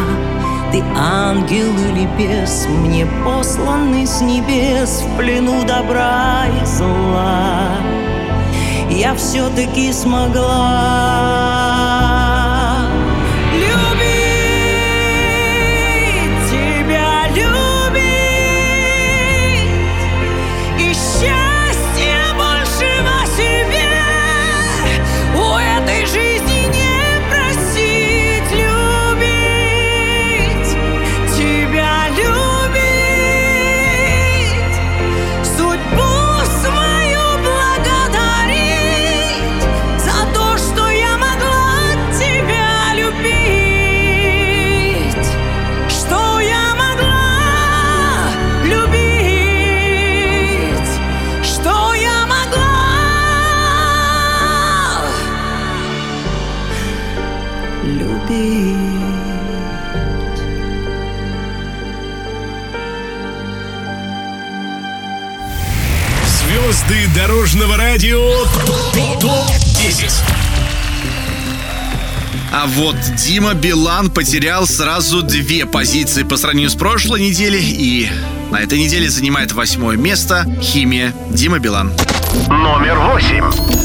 Ты 0.71 0.83
ангел 0.97 1.73
или 1.91 2.07
бес, 2.19 2.67
мне 2.69 3.07
посланный 3.25 4.07
с 4.07 4.21
небес 4.21 5.03
В 5.03 5.17
плену 5.17 5.65
добра 5.65 6.45
и 6.47 6.65
зла. 6.65 7.71
Я 8.91 9.15
все-таки 9.15 9.93
смогла 9.93 11.58
дорожного 67.39 67.77
радио. 67.77 68.19
Топ-10. 69.21 70.11
А 72.53 72.67
вот 72.67 72.97
Дима 73.17 73.55
Билан 73.55 74.11
потерял 74.11 74.67
сразу 74.67 75.23
две 75.23 75.65
позиции 75.65 76.25
по 76.25 76.37
сравнению 76.37 76.71
с 76.71 76.75
прошлой 76.75 77.21
неделей. 77.21 77.63
И 77.63 78.11
на 78.51 78.57
этой 78.57 78.81
неделе 78.81 79.09
занимает 79.09 79.53
восьмое 79.53 79.97
место 79.97 80.47
«Химия» 80.61 81.15
Дима 81.31 81.61
Билан. 81.61 81.93
Номер 82.49 82.99
8. 82.99 83.78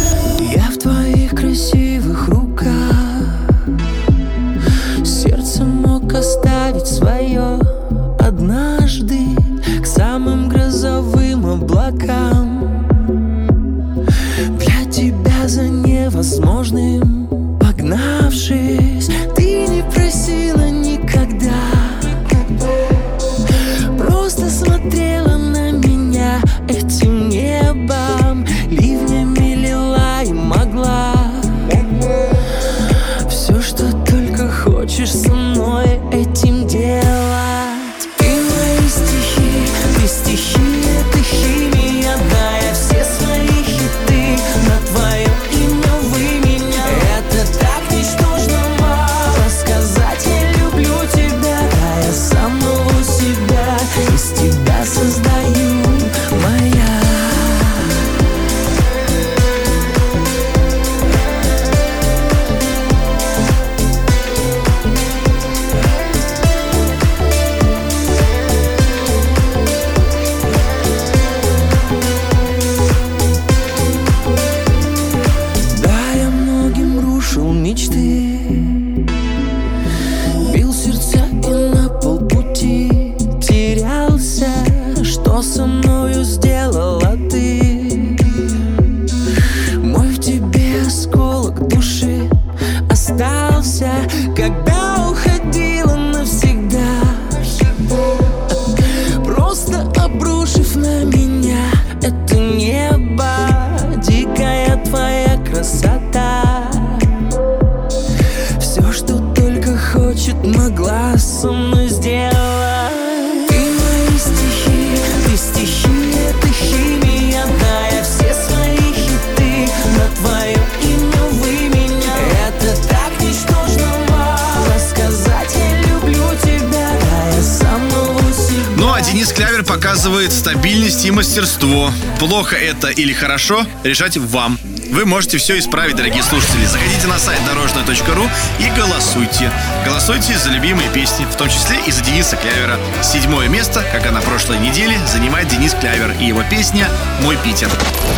Плохо 132.83 132.91
это 132.91 133.01
или 133.01 133.13
хорошо, 133.13 133.65
решать 133.83 134.17
вам. 134.17 134.59
Вы 134.91 135.05
можете 135.05 135.37
все 135.37 135.57
исправить, 135.57 135.95
дорогие 135.95 136.21
слушатели. 136.21 136.65
Заходите 136.65 137.07
на 137.07 137.17
сайт 137.17 137.39
дорожная.ру 137.45 138.29
и 138.59 138.69
голосуйте. 138.77 139.51
Голосуйте 139.85 140.37
за 140.37 140.49
любимые 140.49 140.89
песни, 140.89 141.25
в 141.25 141.35
том 141.37 141.47
числе 141.49 141.77
и 141.87 141.91
за 141.91 142.03
Дениса 142.03 142.35
Клявера. 142.35 142.77
Седьмое 143.01 143.47
место, 143.47 143.83
как 143.91 144.05
и 144.05 144.09
на 144.09 144.21
прошлой 144.21 144.59
неделе, 144.59 144.99
занимает 145.07 145.47
Денис 145.47 145.73
Клявер 145.73 146.13
и 146.19 146.25
его 146.25 146.43
песня 146.49 146.89
«Мой 147.21 147.37
Питер». 147.37 147.69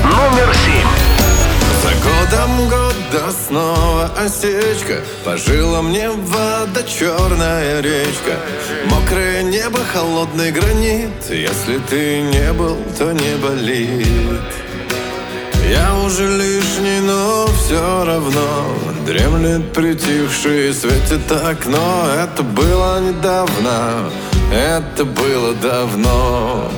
Номер 0.03 0.51
семь. 0.65 1.24
Годом 2.05 2.69
года 2.69 3.31
снова 3.47 4.11
осечка. 4.17 5.01
По 5.23 5.37
жилам 5.37 5.89
мне 5.89 6.09
вода, 6.09 6.83
черная 6.83 7.81
речка. 7.81 8.37
Мокрое 8.85 9.43
небо, 9.43 9.79
холодный 9.91 10.51
гранит. 10.51 11.29
Если 11.29 11.79
ты 11.89 12.21
не 12.21 12.53
был, 12.53 12.77
то 12.97 13.11
не 13.11 13.35
болит. 13.37 14.41
Я 15.69 15.95
уже 16.05 16.27
лишний, 16.27 16.99
но 17.01 17.47
все 17.47 18.05
равно. 18.05 18.75
Дремлет 19.05 19.73
притихший, 19.73 20.73
светит 20.73 21.31
окно. 21.31 22.07
Это 22.15 22.43
было 22.43 22.99
недавно, 22.99 24.11
это 24.53 25.05
было 25.05 25.53
давно 25.55 26.71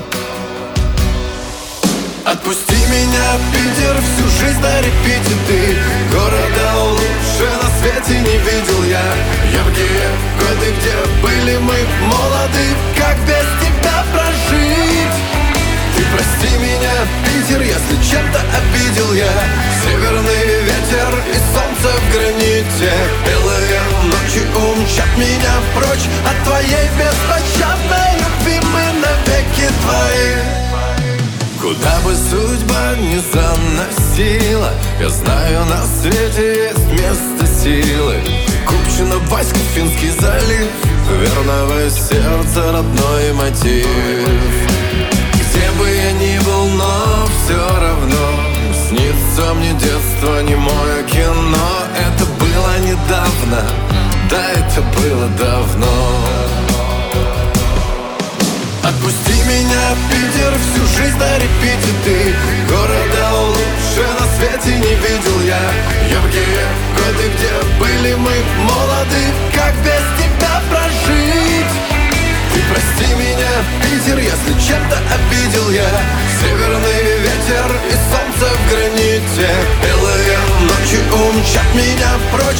Отпусти 2.27 2.75
меня, 2.91 3.39
Питер, 3.53 3.95
всю 4.01 4.27
жизнь 4.27 4.59
на 4.59 4.81
репите 4.81 5.33
ты. 5.47 5.77
Города 6.11 6.83
лучше 6.83 7.47
на 7.63 7.69
свете 7.79 8.19
не 8.19 8.37
видел 8.39 8.83
я. 8.83 9.01
Яркие 9.53 10.09
годы, 10.37 10.73
где? 10.77 11.23
Были 11.23 11.57
мы 11.59 11.77
молоды 12.05 12.67
Как 12.97 13.17
без 13.19 13.47
тебя 13.63 14.03
прожить? 14.11 15.17
Ты 15.95 16.03
прости 16.11 16.57
меня, 16.57 16.91
Питер, 17.23 17.61
если 17.61 17.95
чем-то 18.11 18.41
обидел 18.41 19.13
я. 19.13 19.31
Северный 19.85 20.63
ветер 20.63 21.23
и 21.31 21.37
солнце 21.55 21.97
в 21.97 22.11
граните. 22.11 22.91
Белые 23.25 23.79
ночи 24.03 24.43
умчат 24.53 25.15
меня 25.15 25.61
прочь 25.73 26.09
От 26.29 26.43
твоей 26.43 26.89
беспощадной 26.99 28.19
любви. 28.19 28.59
Мы 28.73 28.99
навеки 28.99 29.71
твои 29.81 30.66
Куда 31.61 31.99
бы 32.01 32.13
судьба 32.15 32.95
ни 32.97 33.17
заносила 33.17 34.71
Я 34.99 35.09
знаю, 35.09 35.65
на 35.65 35.83
свете 35.85 36.69
есть 36.69 36.91
место 36.91 37.47
силы. 37.47 38.15
Купчино, 38.67 39.17
Васька, 39.29 39.57
Финский 39.73 40.11
залив 40.11 40.69
Верного 41.09 41.89
сердца 41.89 42.71
родной 42.71 43.33
мотив. 43.33 43.87
Где 45.33 45.71
бы 45.79 45.89
я 45.89 46.11
ни 46.11 46.37
был, 46.45 46.67
но 46.77 47.27
все 47.27 47.57
равно 47.57 48.47
Снится 48.87 49.53
мне 49.55 49.73
детство, 49.73 50.41
не 50.43 50.55
мое 50.55 51.03
кино 51.09 51.83
Это 51.97 52.25
было 52.39 52.77
недавно, 52.79 53.63
да, 54.29 54.51
это 54.51 54.81
было 54.81 55.27
давно 55.37 56.36
меня, 59.47 59.95
Питер, 60.09 60.53
всю 60.59 60.83
жизнь 60.97 61.17
на 61.17 61.35
репите 61.37 61.91
ты. 62.03 62.35
Города 62.69 63.25
лучше 63.55 64.03
на 64.19 64.25
свете 64.35 64.77
не 64.77 64.93
видел 64.95 65.41
я. 65.45 65.61
Яркие 66.11 66.65
годы, 66.97 67.25
где 67.33 67.53
были 67.79 68.13
мы 68.15 68.35
молоды. 68.63 69.23
Как 69.55 69.73
без 69.83 70.03
тебя 70.19 70.61
прожить? 70.69 71.73
Ты 72.53 72.59
прости 72.71 73.13
меня, 73.15 73.53
Питер, 73.83 74.19
если 74.19 74.53
чем-то 74.67 74.97
обидел 75.15 75.69
я. 75.71 75.89
Северный 76.41 77.03
ветер 77.25 77.67
и 77.89 77.95
солнце 78.11 78.53
в 78.53 78.69
граните. 78.69 79.49
Белые 79.83 80.37
ночи 80.67 80.99
умчат 81.11 81.69
меня 81.73 82.11
прочь 82.31 82.56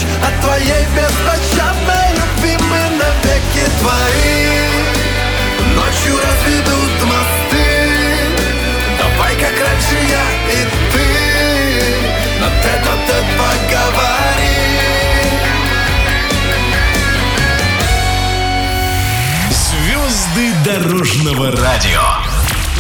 дорожного 21.28 21.52
радио. 21.52 22.02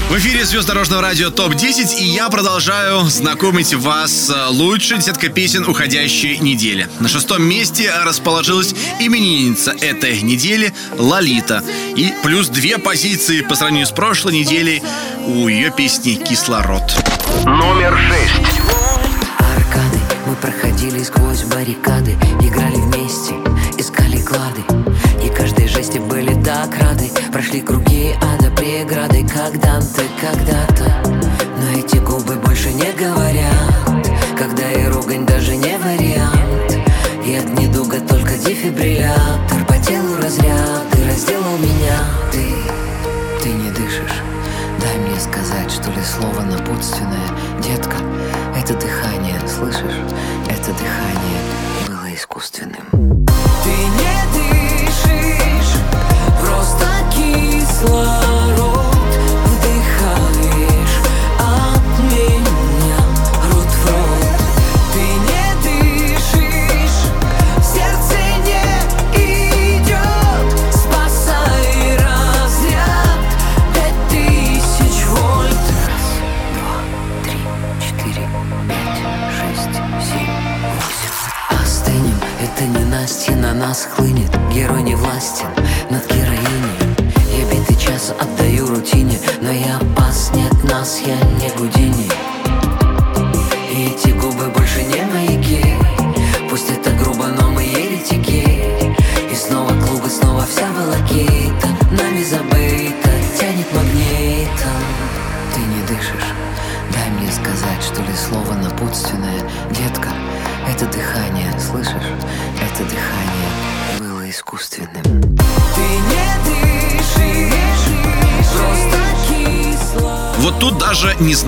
В 0.09 0.17
эфире 0.19 0.45
звезд 0.45 0.67
дорожного 0.67 1.01
радио 1.01 1.29
ТОП-10, 1.29 1.97
и 1.99 2.05
я 2.05 2.29
продолжаю 2.29 3.01
знакомить 3.01 3.73
вас 3.73 4.09
с 4.09 4.49
лучшей 4.51 4.99
десяткой 4.99 5.29
песен 5.29 5.67
уходящей 5.67 6.37
недели. 6.37 6.87
На 7.01 7.09
шестом 7.09 7.43
месте 7.43 7.91
расположилась 8.05 8.73
именинница 9.01 9.71
этой 9.81 10.21
недели 10.21 10.73
Лолита. 10.97 11.61
И 11.97 12.13
плюс 12.23 12.47
две 12.47 12.77
позиции 12.77 13.41
по 13.41 13.55
сравнению 13.55 13.87
с 13.87 13.91
прошлой 13.91 14.35
неделей 14.35 14.81
у 15.25 15.49
ее 15.49 15.69
песни 15.69 16.13
«Кислород». 16.13 16.83
Номер 17.43 17.97
шесть. 18.07 18.61
Аркады 19.39 19.99
Мы 20.25 20.35
проходили 20.35 21.03
сквозь 21.03 21.43
баррикады 21.43 22.13
Играли 22.41 22.77
вместе, 22.77 23.33
Прошли 27.31 27.61
круги 27.61 28.15
ада 28.21 28.49
преграды 28.55 29.25
Когда 29.27 29.79
ты 29.81 30.03
когда-то. 30.19 30.91
Но 31.05 31.79
эти 31.79 31.97
губы 31.97 32.35
больше 32.35 32.71
не 32.73 32.91
говорят. 32.93 34.07
Когда 34.37 34.71
и 34.71 34.87
ругань 34.87 35.25
даже 35.25 35.55
не 35.55 35.77
вариант. 35.77 36.77
И 37.25 37.35
от 37.35 37.59
недуга 37.59 37.99
только 37.99 38.37
дефибриллятор. 38.37 39.65
По 39.67 39.77
телу 39.77 40.15
разряд 40.21 40.89
Ты 40.91 41.05
разделал 41.05 41.57
меня. 41.57 41.97
Ты, 42.31 42.45
ты 43.43 43.49
не 43.49 43.71
дышишь. 43.71 44.21
Дай 44.79 44.97
мне 44.97 45.19
сказать, 45.19 45.71
что 45.71 45.89
ли, 45.91 46.03
слово 46.03 46.41
напутственное. 46.41 47.29
Детка, 47.61 47.97
это 48.55 48.73
дыхание, 48.73 49.39
слышишь? 49.47 49.99
Это 50.47 50.71
дыхание 50.71 51.41
было 51.87 52.13
искусственным. 52.13 53.25
Ты 53.63 53.69
не 53.69 54.36
кислород 57.77 58.26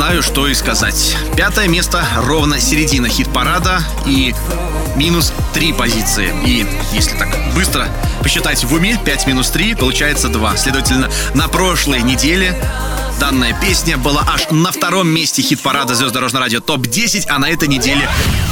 знаю, 0.09 0.23
что 0.23 0.47
и 0.47 0.55
сказать. 0.55 1.15
Пятое 1.37 1.67
место 1.67 2.03
ровно 2.17 2.59
середина 2.59 3.07
хит-парада 3.07 3.83
и 4.07 4.33
минус 4.95 5.31
три 5.53 5.71
позиции. 5.71 6.33
И 6.47 6.65
если 6.91 7.15
так 7.15 7.29
быстро 7.53 7.87
посчитать 8.23 8.63
в 8.63 8.73
уме, 8.73 8.99
5 9.05 9.27
минус 9.27 9.51
3 9.51 9.75
получается 9.75 10.29
2. 10.29 10.57
Следовательно, 10.57 11.11
на 11.35 11.47
прошлой 11.47 12.01
неделе 12.01 12.59
Данная 13.19 13.53
песня 13.59 13.97
была 13.97 14.23
аж 14.33 14.47
на 14.49 14.71
втором 14.71 15.09
месте 15.09 15.41
хит-парада 15.41 15.93
«Звезд 15.93 16.15
радио» 16.15 16.61
ТОП-10, 16.61 17.25
а 17.27 17.37
на 17.37 17.49
этой 17.49 17.67
неделе 17.67 18.09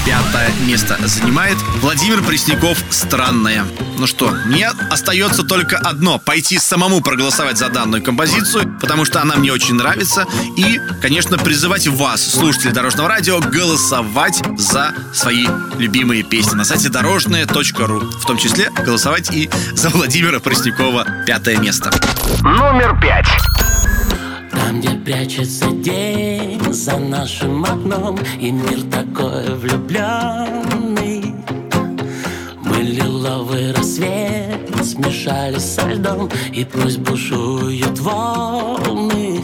пятое 0.08 0.50
место 0.66 0.98
занимает 1.06 1.58
Владимир 1.82 2.24
Пресняков 2.24 2.78
«Странная». 2.90 3.66
Ну 3.98 4.08
что, 4.08 4.32
мне 4.46 4.70
остается 4.90 5.44
только 5.44 5.78
одно– 5.78 6.18
пойти 6.26 6.58
самому 6.60 7.02
проголосовать 7.02 7.58
за 7.58 7.68
данную 7.68 8.02
композицию, 8.02 8.74
потому 8.80 9.04
что 9.04 9.22
она 9.22 9.36
мне 9.36 9.52
очень 9.52 9.74
нравится, 9.74 10.26
и, 10.56 10.80
конечно, 11.02 11.38
призывать 11.38 11.88
вас, 11.88 12.26
слушатели 12.26 12.72
Дорожного 12.72 13.10
радио, 13.10 13.42
голосовать 13.42 14.42
за 14.58 14.94
свои 15.14 15.46
любимые 15.78 16.24
песни 16.24 16.56
на 16.56 16.64
сайте 16.64 16.88
дорожное.ру. 16.88 18.00
В 18.00 18.26
том 18.26 18.38
числе 18.38 18.70
голосовать 18.70 19.30
и 19.32 19.50
за 19.74 19.90
Владимира 19.90 20.40
Преснякова 20.40 21.06
пятое 21.26 21.58
место. 21.58 21.92
Номер 22.44 22.98
пять. 23.02 23.28
Там, 24.68 24.82
где 24.82 24.90
прячется 24.90 25.72
день 25.72 26.62
за 26.74 26.98
нашим 26.98 27.64
окном 27.64 28.20
И 28.38 28.52
мир 28.52 28.82
такой 28.92 29.56
влюбленный. 29.56 31.34
Мы 32.66 32.76
лиловый 32.82 33.72
рассвет 33.72 34.70
смешались 34.84 35.64
со 35.64 35.88
льдом 35.88 36.30
И 36.54 36.66
пусть 36.66 37.00
бушуют 37.00 37.98
волны. 38.00 39.40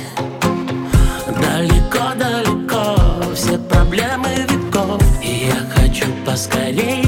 Далеко-далеко 1.41 3.33
все 3.33 3.57
проблемы 3.57 4.27
веков 4.49 5.01
И 5.23 5.47
я 5.47 5.55
хочу 5.73 6.07
поскорей 6.25 7.02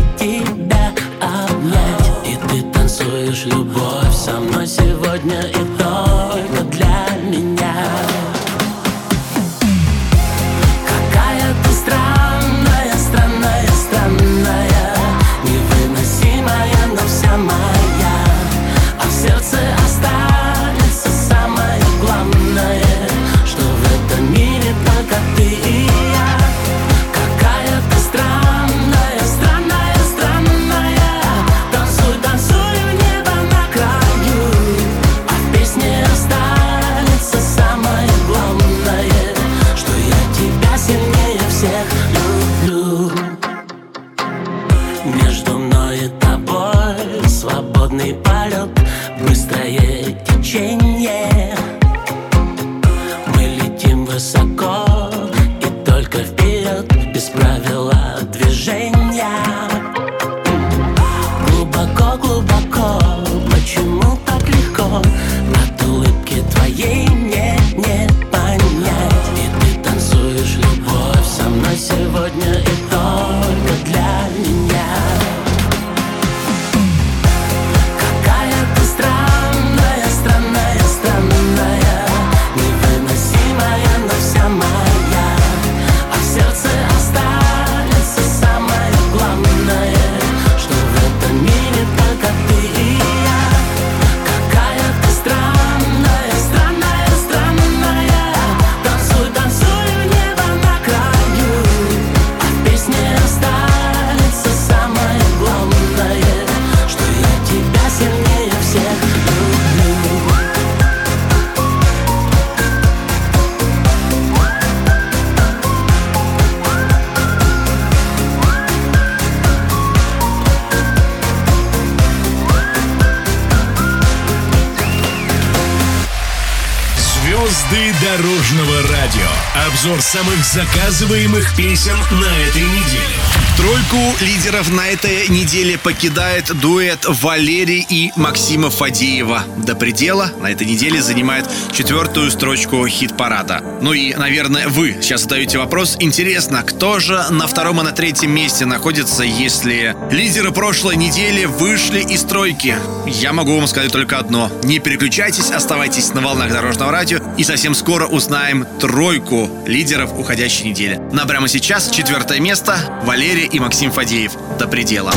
Обзор 129.85 130.01
самых 130.01 130.43
заказываемых 130.43 131.55
песен 131.55 131.95
на 132.09 132.37
этой 132.39 132.63
неделе. 132.63 133.24
Тройку 133.57 134.15
лидеров 134.21 134.71
на 134.71 134.89
этой 134.89 135.27
неделе 135.27 135.77
покидает 135.77 136.53
дуэт 136.59 137.05
Валерий 137.07 137.83
и 137.89 138.11
Максима 138.15 138.69
Фадеева. 138.69 139.43
До 139.57 139.75
предела 139.75 140.31
на 140.39 140.51
этой 140.51 140.67
неделе 140.67 141.01
занимает 141.01 141.49
четвертую 141.71 142.29
строчку 142.31 142.85
хит-парада. 142.85 143.61
Ну 143.81 143.93
и, 143.93 144.13
наверное, 144.13 144.67
вы 144.67 144.97
сейчас 145.01 145.21
задаете 145.23 145.57
вопрос. 145.57 145.97
Интересно, 145.99 146.61
кто 146.63 146.99
же 146.99 147.25
на 147.31 147.47
втором 147.47 147.81
и 147.81 147.83
на 147.83 147.91
третьем 147.91 148.31
месте 148.31 148.65
находится, 148.65 149.23
если 149.23 149.95
лидеры 150.11 150.51
прошлой 150.51 150.95
недели 150.95 151.45
вышли 151.45 152.01
из 152.01 152.23
тройки? 152.23 152.75
Я 153.07 153.33
могу 153.33 153.55
вам 153.55 153.67
сказать 153.67 153.91
только 153.91 154.19
одно. 154.19 154.51
Не 154.63 154.79
переключайтесь, 154.79 155.49
оставайтесь 155.49 156.13
на 156.13 156.21
волнах 156.21 156.51
Дорожного 156.51 156.91
радио 156.91 157.19
и 157.37 157.43
совсем 157.43 157.73
скоро 157.73 158.05
узнаем 158.05 158.67
тройку 158.79 159.49
лидеров 159.65 160.11
уходящей 160.17 160.69
недели. 160.69 160.99
На 161.11 161.25
прямо 161.25 161.47
сейчас 161.47 161.89
четвертое 161.89 162.39
место 162.39 162.77
Валерий 163.03 163.24
и 163.25 163.59
Максим 163.59 163.91
Фадеев. 163.91 164.33
До 164.59 164.67
предела. 164.67 165.11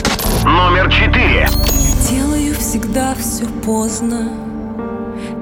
Номер 0.45 0.91
четыре. 0.91 1.47
Делаю 2.09 2.55
всегда 2.55 3.15
все 3.15 3.45
поздно, 3.65 4.31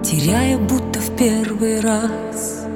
теряя 0.02 0.58
будто 0.58 0.98
в 0.98 1.16
первый 1.16 1.80
раз 1.80 2.66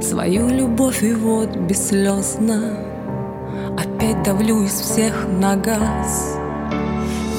свою 0.00 0.48
любовь 0.48 1.02
и 1.02 1.12
вот 1.12 1.56
бесслезно 1.56 2.78
опять 3.76 4.22
давлю 4.22 4.62
из 4.62 4.74
всех 4.74 5.26
на 5.40 5.56
газ. 5.56 6.36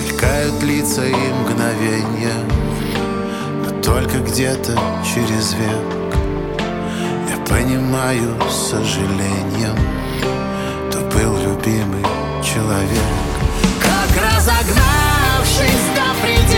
Мелькают 0.01 0.62
лица 0.63 1.05
и 1.05 1.13
мгновения 1.13 2.34
Но 3.63 3.81
только 3.81 4.19
где-то 4.19 4.77
через 5.03 5.53
век 5.53 6.15
Я 7.29 7.38
понимаю 7.45 8.36
с 8.49 8.71
сожалением 8.71 9.77
был 11.13 11.36
любимый 11.38 12.04
человек. 12.43 13.04
Как 13.82 14.10
разогнавшись 14.24 15.88
до 15.95 16.21
предела 16.21 16.50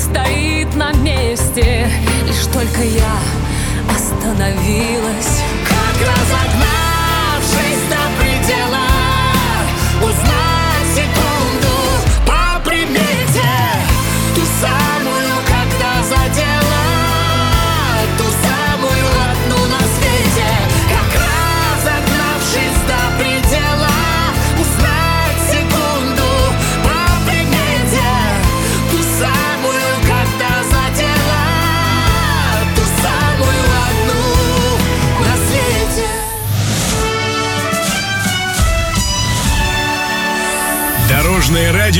стоит 0.00 0.74
на 0.76 0.92
месте 0.92 1.88
Лишь 2.26 2.46
только 2.52 2.82
я 2.82 3.18
остановилась. 3.94 5.42
Как 5.68 6.08
разогнавшись 6.08 6.59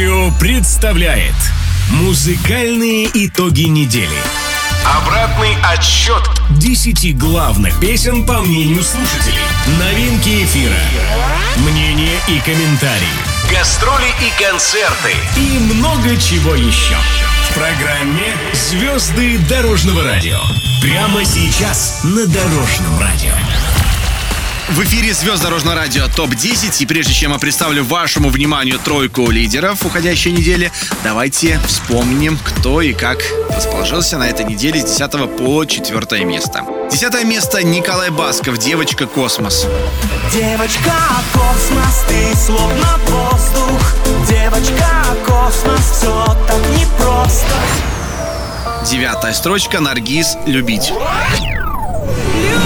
радио 0.01 0.31
представляет 0.39 1.35
Музыкальные 1.91 3.11
итоги 3.13 3.65
недели. 3.65 4.09
Обратный 4.97 5.55
отсчет 5.63 6.23
10 6.59 7.19
главных 7.19 7.79
песен 7.81 8.25
по 8.25 8.41
мнению 8.41 8.83
слушателей. 8.83 9.43
Новинки 9.79 10.45
эфира. 10.45 10.81
Мнения 11.57 12.19
и 12.29 12.41
комментарии. 12.41 13.09
Гастроли 13.53 14.09
и 14.23 14.43
концерты. 14.43 15.13
И 15.37 15.59
много 15.59 16.17
чего 16.17 16.55
еще. 16.55 16.97
В 17.51 17.55
программе 17.55 18.35
«Звезды 18.55 19.37
дорожного 19.51 20.03
радио». 20.05 20.39
Прямо 20.81 21.23
сейчас 21.27 22.01
на 22.05 22.27
Дорожном 22.27 22.99
радио. 23.01 23.35
В 24.71 24.85
эфире 24.85 25.13
звезд 25.13 25.43
дорожного 25.43 25.75
радио 25.75 26.07
ТОП-10. 26.07 26.83
И 26.83 26.87
прежде 26.87 27.13
чем 27.13 27.33
я 27.33 27.39
представлю 27.39 27.83
вашему 27.83 28.31
вниманию 28.31 28.79
тройку 28.79 29.29
лидеров 29.29 29.85
уходящей 29.85 30.31
недели, 30.31 30.71
давайте 31.03 31.59
вспомним, 31.67 32.39
кто 32.39 32.81
и 32.81 32.93
как 32.93 33.19
расположился 33.51 34.17
на 34.17 34.29
этой 34.29 34.45
неделе 34.45 34.81
с 34.81 34.85
10 34.85 35.37
по 35.37 35.65
4 35.65 36.25
место. 36.25 36.65
Десятое 36.89 37.25
место 37.25 37.65
Николай 37.65 38.11
Басков, 38.11 38.59
«Девочка 38.59 39.07
Космос». 39.09 39.67
Девочка, 40.33 40.93
космос, 41.33 42.05
ты 42.09 42.37
словно 42.37 42.99
воздух 43.09 43.95
Девочка, 44.29 45.05
космос, 45.27 45.99
все 45.99 46.25
так 46.47 46.61
непросто 46.79 47.57
Девятая 48.89 49.33
строчка 49.33 49.81
Наргиз 49.81 50.37
«Любить». 50.47 50.93
Тебя 50.93 52.60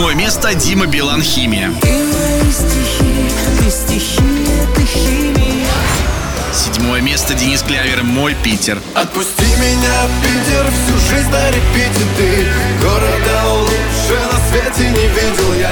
Восьмое 0.00 0.14
место 0.14 0.54
Дима 0.54 0.86
Билан 0.86 1.20
«Химия». 1.20 1.70
Седьмое 6.54 7.02
место 7.02 7.34
Денис 7.34 7.62
Клявер 7.62 8.02
«Мой 8.02 8.34
Питер». 8.42 8.80
Отпусти 8.94 9.44
меня, 9.44 10.08
Питер, 10.22 10.66
всю 10.70 11.14
жизнь 11.14 11.28
на 11.28 11.48
репите 11.48 12.06
ты 12.16 12.46
Города 12.80 13.52
лучше 13.58 14.18
на 14.32 14.40
свете 14.48 14.88
не 14.88 15.06
видел 15.08 15.52
я 15.60 15.70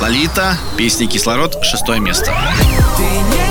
Лолита, 0.00 0.56
песня 0.78 1.06
«Кислород», 1.06 1.62
шестое 1.62 2.00
место. 2.00 2.34
Ты 2.96 3.02
не 3.02 3.49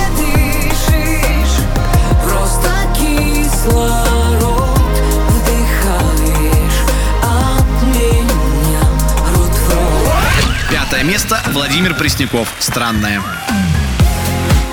Пятое 11.00 11.12
место 11.12 11.42
Владимир 11.54 11.94
Пресняков, 11.94 12.46
«Странная». 12.58 13.22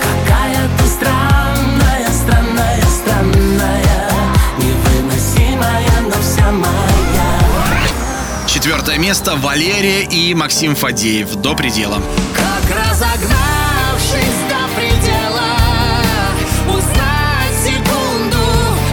Какая 0.01 0.69
ты 0.77 0.85
странная, 0.85 2.11
странная, 2.11 2.81
странная 2.81 4.11
Невыносимая, 4.57 6.01
но 6.01 6.21
вся 6.21 6.51
моя 6.51 7.39
Четвертое 8.45 8.97
место 8.97 9.37
Валерия 9.37 10.01
и 10.01 10.33
Максим 10.33 10.75
Фадеев, 10.75 11.33
«До 11.35 11.55
предела». 11.55 12.01
Как 12.35 12.77
разогнавшись 12.77 14.41
до 14.49 14.67
предела 14.75 15.55
Узнать 16.67 17.55
секунду 17.63 18.43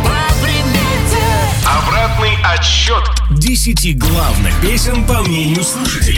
по 0.04 0.34
примете 0.40 1.26
Обратный 1.66 2.38
отсчет 2.44 3.02
10 3.30 3.98
главных 3.98 4.60
песен 4.60 5.04
по 5.04 5.20
мнению 5.22 5.64
слушателей. 5.64 6.13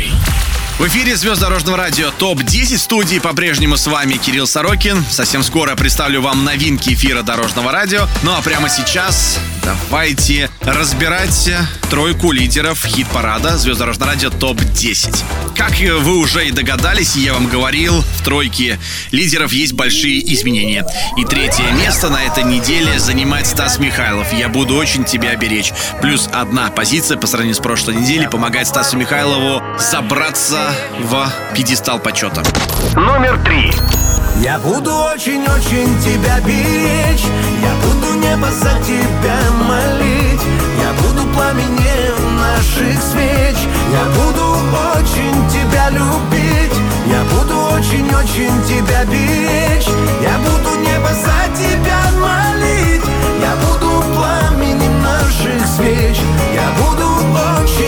В 0.78 0.86
эфире 0.88 1.16
звезд 1.16 1.40
дорожного 1.40 1.78
радио 1.78 2.10
ТОП-10 2.10 2.76
в 2.76 2.80
студии 2.82 3.18
по-прежнему 3.18 3.78
с 3.78 3.86
вами 3.86 4.18
Кирилл 4.18 4.46
Сорокин. 4.46 5.02
Совсем 5.10 5.42
скоро 5.42 5.74
представлю 5.74 6.20
вам 6.20 6.44
новинки 6.44 6.90
эфира 6.90 7.22
дорожного 7.22 7.72
радио. 7.72 8.06
Ну 8.22 8.34
а 8.36 8.42
прямо 8.42 8.68
сейчас 8.68 9.40
давайте 9.66 10.48
разбирать 10.62 11.52
тройку 11.90 12.30
лидеров 12.30 12.84
хит-парада 12.84 13.58
звезд 13.58 13.80
дорожного 13.80 14.12
радио 14.12 14.30
ТОП-10. 14.30 15.24
Как 15.56 15.72
вы 15.80 16.18
уже 16.18 16.46
и 16.46 16.52
догадались, 16.52 17.16
я 17.16 17.32
вам 17.34 17.48
говорил, 17.48 18.00
в 18.00 18.24
тройке 18.24 18.78
лидеров 19.10 19.52
есть 19.52 19.72
большие 19.72 20.20
изменения. 20.34 20.86
И 21.16 21.24
третье 21.24 21.64
место 21.72 22.10
на 22.10 22.22
этой 22.22 22.44
неделе 22.44 22.98
занимает 23.00 23.46
Стас 23.46 23.78
Михайлов. 23.78 24.32
Я 24.32 24.48
буду 24.48 24.76
очень 24.76 25.04
тебя 25.04 25.34
беречь. 25.34 25.72
Плюс 26.00 26.28
одна 26.32 26.70
позиция 26.70 27.16
по 27.16 27.26
сравнению 27.26 27.56
с 27.56 27.60
прошлой 27.60 27.96
неделей 27.96 28.28
помогает 28.28 28.68
Стасу 28.68 28.96
Михайлову 28.96 29.62
забраться 29.78 30.72
в 31.00 31.28
пьедестал 31.54 31.98
почета. 31.98 32.44
Номер 32.94 33.42
3. 33.44 34.05
Я 34.42 34.58
буду 34.58 34.92
очень-очень 34.92 35.98
тебя 36.00 36.40
беречь 36.40 37.24
Я 37.62 37.72
буду 37.82 38.14
небо 38.18 38.48
за 38.50 38.70
тебя 38.84 39.38
молить. 39.66 40.42
Я 40.80 40.92
буду 41.02 41.26
пламенем 41.34 42.36
наших 42.36 43.02
свеч. 43.02 43.56
Я 43.92 44.04
буду 44.18 44.56
очень 44.98 45.48
тебя 45.48 45.90
любить. 45.90 46.76
Я 47.08 47.22
буду 47.32 47.56
очень-очень 47.74 48.62
тебя 48.64 49.04
беречь 49.04 49.88
Я 50.22 50.38
буду 50.38 50.78
небо 50.80 51.08
за 51.08 51.40
тебя 51.56 52.00
молить. 52.20 53.04
Я 53.40 53.52
буду 53.64 54.04
пламенем 54.14 55.02
наших 55.02 55.66
свеч. 55.76 56.18
Я 56.54 56.68
буду 56.78 57.06
очень 57.62 57.85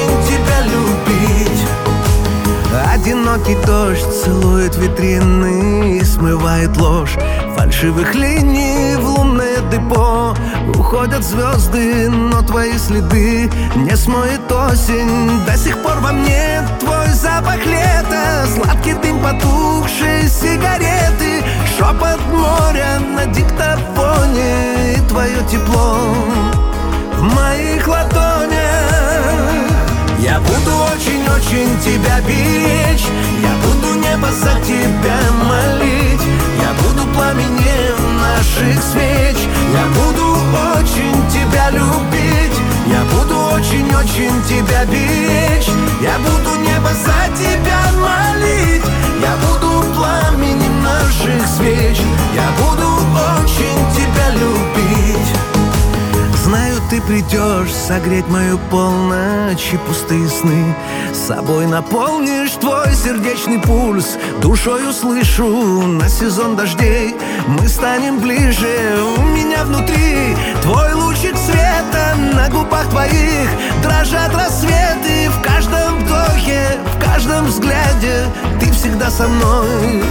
Одинокий 3.00 3.56
дождь 3.64 4.04
целует 4.24 4.74
витрины 4.76 5.98
и 5.98 6.04
смывает 6.04 6.76
ложь. 6.78 7.16
Фальшивых 7.56 8.12
линий 8.16 8.96
в 8.96 9.08
лунное 9.08 9.58
депо 9.70 10.34
Уходят 10.74 11.22
звезды, 11.22 12.08
но 12.08 12.42
твои 12.42 12.76
следы 12.76 13.48
Не 13.76 13.96
смоет 13.96 14.50
осень. 14.50 15.30
До 15.46 15.56
сих 15.56 15.80
пор 15.80 16.00
во 16.00 16.10
мне 16.10 16.60
твой 16.80 17.08
запах 17.10 17.64
лета 17.64 18.44
Сладкий 18.52 18.94
дым 18.94 19.20
потухшей 19.20 20.28
сигареты 20.28 21.44
Шепот 21.76 22.20
моря 22.32 22.98
на 22.98 23.26
диктофоне 23.26 24.96
И 24.96 25.08
твое 25.08 25.38
тепло 25.48 25.98
в 27.16 27.34
моих 27.34 27.86
ладонях 27.86 29.07
я 30.18 30.40
буду 30.40 30.72
очень-очень 30.92 31.78
тебя 31.80 32.20
беречь. 32.20 33.06
Я 33.40 33.54
буду 33.64 33.94
небо 33.94 34.28
за 34.32 34.60
тебя 34.60 35.18
молить. 35.44 36.22
Я 36.60 36.72
буду 36.82 37.06
пламенем 37.14 38.18
наших 38.20 38.82
свеч. 38.82 39.36
Я 39.72 39.86
буду 39.94 40.36
очень 40.76 41.30
тебя 41.30 41.70
любить. 41.70 42.58
Я 42.86 43.02
буду 43.12 43.38
очень-очень 43.54 44.42
тебя 44.44 44.84
беречь. 44.86 45.68
Я 46.00 46.18
буду 46.18 46.60
небо 46.62 46.90
за 47.04 47.36
тебя 47.36 47.80
молить. 47.94 48.84
Я 49.22 49.36
буду 49.46 49.84
пламенем 49.94 50.82
наших 50.82 51.46
свеч. 51.46 51.98
Я 52.34 52.50
буду 52.58 52.88
очень 53.40 53.94
тебя 53.94 54.30
любить 54.30 55.37
ты 56.90 57.02
придешь 57.02 57.72
согреть 57.72 58.28
мою 58.28 58.58
полночь 58.70 59.72
и 59.72 59.76
пустые 59.76 60.28
сны. 60.28 60.74
С 61.12 61.28
собой 61.28 61.66
наполнишь 61.66 62.52
твой 62.52 62.94
сердечный 62.94 63.58
пульс 63.58 64.16
Душой 64.40 64.88
услышу 64.88 65.82
на 65.82 66.08
сезон 66.08 66.56
дождей. 66.56 67.14
Мы 67.46 67.68
станем 67.68 68.20
ближе, 68.20 68.98
у 69.18 69.22
меня 69.22 69.64
внутри 69.64 70.36
Твой 70.62 70.94
лучик 70.94 71.36
света 71.36 72.14
на 72.34 72.48
губах 72.48 72.88
твоих. 72.88 73.50
Дрожат 73.82 74.34
рассветы 74.34 75.28
в 75.30 75.42
каждом 75.42 75.98
вдохе 75.98 76.78
в 76.94 77.04
каждом 77.04 77.46
взгляде. 77.46 78.26
Ты 78.60 78.70
всегда 78.72 79.10
со 79.10 79.28
мной, 79.28 80.02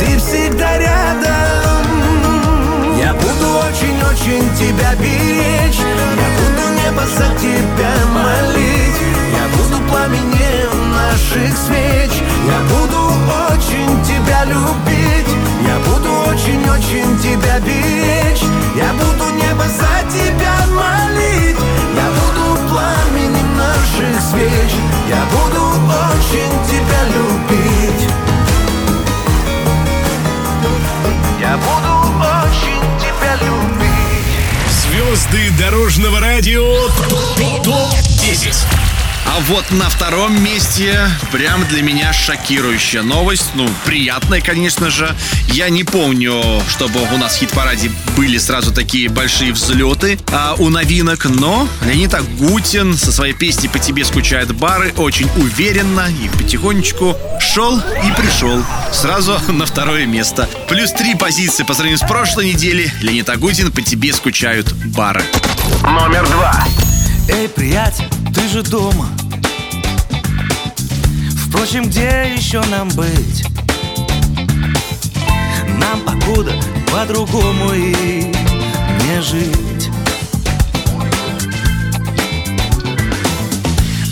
ты 0.00 0.18
всегда 0.18 0.78
рядом 0.78 1.73
очень-очень 3.54 4.44
тебя 4.56 4.94
беречь. 4.96 5.78
Я 5.78 6.28
буду 6.38 6.64
небо 6.80 7.02
за 7.06 7.28
тебя 7.38 7.94
молить. 8.12 8.98
Я 9.32 9.44
буду 9.56 9.82
пламенем 9.88 10.92
наших 10.92 11.56
свеч. 11.56 12.12
Я 12.46 12.58
буду 12.72 13.12
очень 13.50 14.02
тебя 14.04 14.44
любить. 14.44 15.30
Я 15.66 15.76
буду 15.86 16.10
очень-очень 16.30 17.18
тебя 17.18 17.60
беречь. 17.60 18.42
Я 18.76 18.92
буду 18.94 19.30
небо 19.34 19.64
за 19.64 19.94
тебя 20.10 20.56
молить. 20.74 21.58
Я 21.94 22.08
буду 22.18 22.58
пламенем 22.68 23.56
наших 23.56 24.20
свеч. 24.30 24.72
Я 25.08 25.22
буду 25.30 25.43
Звезды 35.34 35.50
дорожного 35.58 36.20
радио. 36.20 36.88
ТОП-10 37.64 38.73
А 39.34 39.40
вот 39.48 39.68
на 39.72 39.88
втором 39.88 40.40
месте 40.44 41.10
прям 41.32 41.66
для 41.66 41.82
меня 41.82 42.12
шокирующая 42.12 43.02
новость. 43.02 43.50
Ну, 43.54 43.68
приятная, 43.84 44.40
конечно 44.40 44.90
же. 44.90 45.12
Я 45.48 45.70
не 45.70 45.82
помню, 45.82 46.40
чтобы 46.68 47.00
у 47.12 47.16
нас 47.16 47.34
в 47.34 47.38
хит-параде 47.40 47.90
были 48.16 48.38
сразу 48.38 48.72
такие 48.72 49.08
большие 49.08 49.52
взлеты 49.52 50.20
а, 50.30 50.54
у 50.56 50.68
новинок, 50.68 51.24
но 51.24 51.68
Леонид 51.84 52.14
Агутин 52.14 52.96
со 52.96 53.10
своей 53.10 53.34
песней 53.34 53.68
«По 53.68 53.80
тебе 53.80 54.04
скучают 54.04 54.52
бары» 54.52 54.92
очень 54.96 55.28
уверенно 55.36 56.06
и 56.22 56.28
потихонечку 56.28 57.16
шел 57.40 57.76
и 57.78 58.12
пришел 58.16 58.62
сразу 58.92 59.36
на 59.48 59.66
второе 59.66 60.06
место. 60.06 60.48
Плюс 60.68 60.92
три 60.92 61.16
позиции 61.16 61.64
по 61.64 61.74
сравнению 61.74 61.98
с 61.98 62.08
прошлой 62.08 62.52
неделей. 62.52 62.88
Леонид 63.00 63.28
Агутин 63.28 63.72
«По 63.72 63.82
тебе 63.82 64.12
скучают 64.12 64.72
бары». 64.94 65.24
Номер 65.82 66.24
два 66.28 66.64
Эй, 67.28 67.48
приятель, 67.48 68.08
ты 68.32 68.46
же 68.48 68.62
дома 68.62 69.08
Впрочем, 71.54 71.84
где 71.84 72.34
еще 72.36 72.60
нам 72.62 72.88
быть? 72.88 73.44
Нам 75.78 76.00
покуда 76.00 76.52
по-другому 76.92 77.72
и 77.72 78.24
не 79.04 79.22
жить 79.22 79.88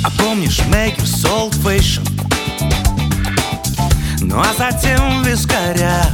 А 0.04 0.10
помнишь 0.22 0.60
Maker 0.70 1.02
Salt 1.02 1.50
Fashion? 1.64 2.08
Ну 4.20 4.38
а 4.38 4.54
затем 4.56 5.24
вискаря 5.24 6.06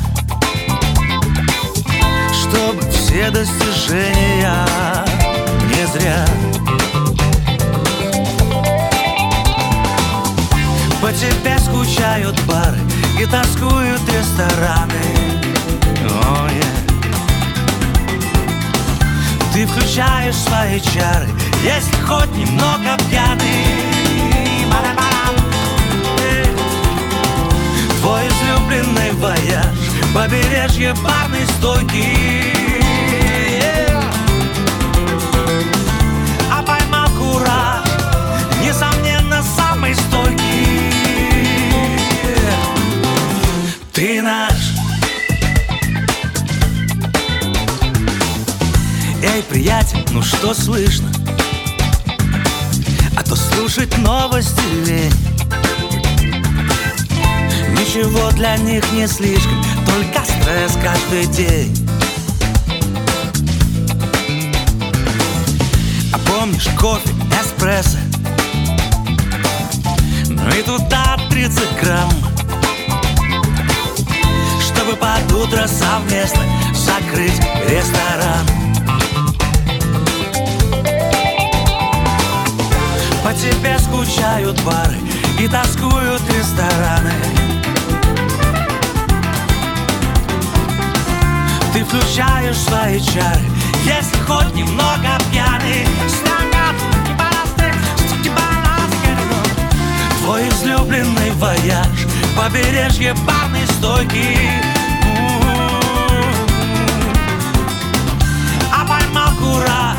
Чтобы 2.33 2.91
все 2.91 3.31
достижения 3.31 4.65
не 5.69 5.87
зря 5.93 6.27
тебе 11.19 11.59
скучают 11.59 12.41
бары 12.47 12.79
и 13.21 13.27
тоскуют 13.27 14.01
рестораны. 14.09 14.93
О, 16.05 16.49
yeah. 16.49 16.79
Ты 19.53 19.67
включаешь 19.67 20.37
свои 20.37 20.81
чары, 20.81 21.29
если 21.65 21.97
хоть 22.03 22.31
немного 22.37 22.97
пьяный. 23.11 23.67
Твой 28.01 28.29
излюбленный 28.29 29.13
вояж, 29.15 29.75
побережье 30.15 30.95
барной 31.03 31.47
стойки. 31.59 32.58
Лень 54.87 55.13
Ничего 57.73 58.31
для 58.33 58.57
них 58.57 58.83
не 58.93 59.07
слишком 59.07 59.63
Только 59.87 60.25
стресс 60.25 60.73
каждый 60.83 61.27
день. 61.27 61.75
А 66.13 66.19
помнишь 66.27 66.69
кофе, 66.79 67.11
эспрессо? 67.41 67.99
Ну 70.29 70.49
и 70.49 70.63
туда 70.63 71.19
30 71.31 71.61
грамм. 71.83 72.13
Чтобы 74.63 74.97
под 74.97 75.33
утро 75.33 75.67
совместно 75.67 76.43
закрыть 76.75 77.41
ресторан 77.69 78.68
тебе 83.39 83.79
скучают 83.79 84.61
бары 84.65 84.99
и 85.39 85.47
тоскуют 85.47 86.23
рестораны. 86.29 87.15
Ты 91.73 91.85
включаешь 91.85 92.57
свои 92.57 93.01
чары, 93.01 93.45
если 93.85 94.19
хоть 94.27 94.53
немного 94.55 95.19
пьяный. 95.31 95.87
Твой 100.21 100.49
излюбленный 100.49 101.31
вояж, 101.33 102.07
побережье 102.37 103.15
барной 103.15 103.67
стойки. 103.79 104.37
А 108.75 108.85
поймал 108.85 109.31
кураж, 109.39 109.97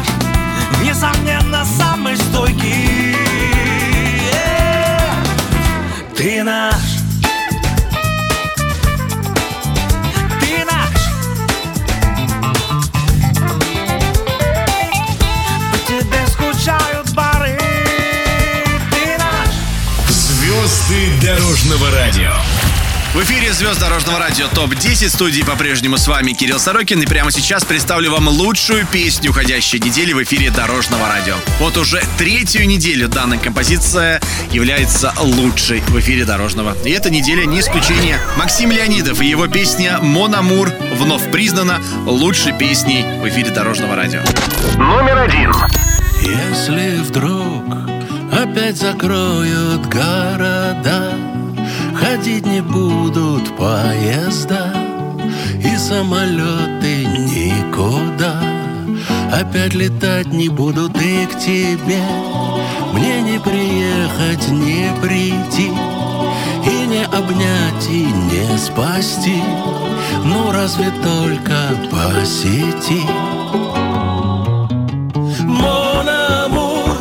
несомненно, 0.84 1.66
самый 1.66 2.18
стойкий 2.18 3.29
Ты 6.20 6.44
наш. 6.44 6.76
Ты 10.42 10.66
наш. 10.66 11.00
По 15.72 15.78
тебе 15.88 16.28
скучают 16.28 17.10
бары. 17.14 17.58
Ты 18.92 19.18
наш. 19.18 20.10
Звезды 20.10 21.10
дорожного 21.22 21.90
радио 21.92 22.39
В 23.20 23.24
эфире 23.24 23.52
звезд 23.52 23.82
дорожного 23.82 24.18
радио 24.18 24.48
ТОП-10. 24.48 25.08
В 25.08 25.10
студии 25.10 25.42
по-прежнему 25.42 25.98
с 25.98 26.08
вами 26.08 26.32
Кирилл 26.32 26.58
Сорокин. 26.58 27.02
И 27.02 27.06
прямо 27.06 27.32
сейчас 27.32 27.66
представлю 27.66 28.12
вам 28.12 28.30
лучшую 28.30 28.88
песню 28.88 29.32
уходящей 29.32 29.78
недели 29.78 30.14
в 30.14 30.24
эфире 30.24 30.52
дорожного 30.52 31.06
радио. 31.10 31.36
Вот 31.60 31.76
уже 31.76 32.02
третью 32.18 32.66
неделю 32.66 33.10
данная 33.10 33.38
композиция 33.38 34.22
является 34.54 35.14
лучшей 35.20 35.82
в 35.82 36.00
эфире 36.00 36.24
дорожного. 36.24 36.78
И 36.86 36.92
эта 36.92 37.10
неделя 37.10 37.44
не 37.44 37.60
исключение. 37.60 38.18
Максим 38.38 38.72
Леонидов 38.72 39.20
и 39.20 39.26
его 39.26 39.48
песня 39.48 40.00
«Мон 40.02 40.34
Амур» 40.34 40.72
вновь 40.94 41.30
признана 41.30 41.82
лучшей 42.06 42.58
песней 42.58 43.04
в 43.22 43.28
эфире 43.28 43.50
дорожного 43.50 43.98
радио. 43.98 44.22
Номер 44.78 45.18
один 45.18 45.54
Если 46.22 47.02
вдруг 47.02 47.66
опять 48.32 48.78
закроют 48.78 49.88
города, 49.88 51.29
Ходить 52.00 52.46
не 52.46 52.62
будут 52.62 53.56
поезда 53.58 54.74
И 55.62 55.76
самолеты 55.76 57.06
никуда. 57.06 58.42
Опять 59.34 59.74
летать 59.74 60.28
не 60.28 60.48
будут 60.48 60.96
и 61.02 61.26
к 61.26 61.38
тебе. 61.38 62.02
Мне 62.94 63.22
не 63.22 63.40
приехать, 63.40 64.48
не 64.50 64.90
прийти 65.02 65.72
И 66.66 66.88
не 66.88 67.04
обнять, 67.04 67.90
и 67.90 68.06
не 68.06 68.58
спасти. 68.58 69.44
Ну 70.24 70.52
разве 70.52 70.92
только 71.04 71.70
по 71.92 72.26
сети 72.26 73.04
Мон 75.44 76.08
амур, 76.08 76.98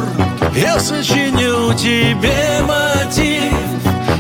я 0.57 0.79
сочиню 0.81 1.73
тебе 1.75 2.63
мотив 2.63 3.58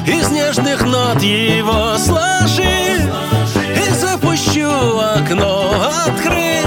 Из 0.08 0.30
нежных 0.30 0.86
нот 0.86 1.22
его 1.22 1.98
сложи. 1.98 2.96
И 3.76 3.90
запущу 3.92 4.98
окно 4.98 5.70
открыв 6.06 6.64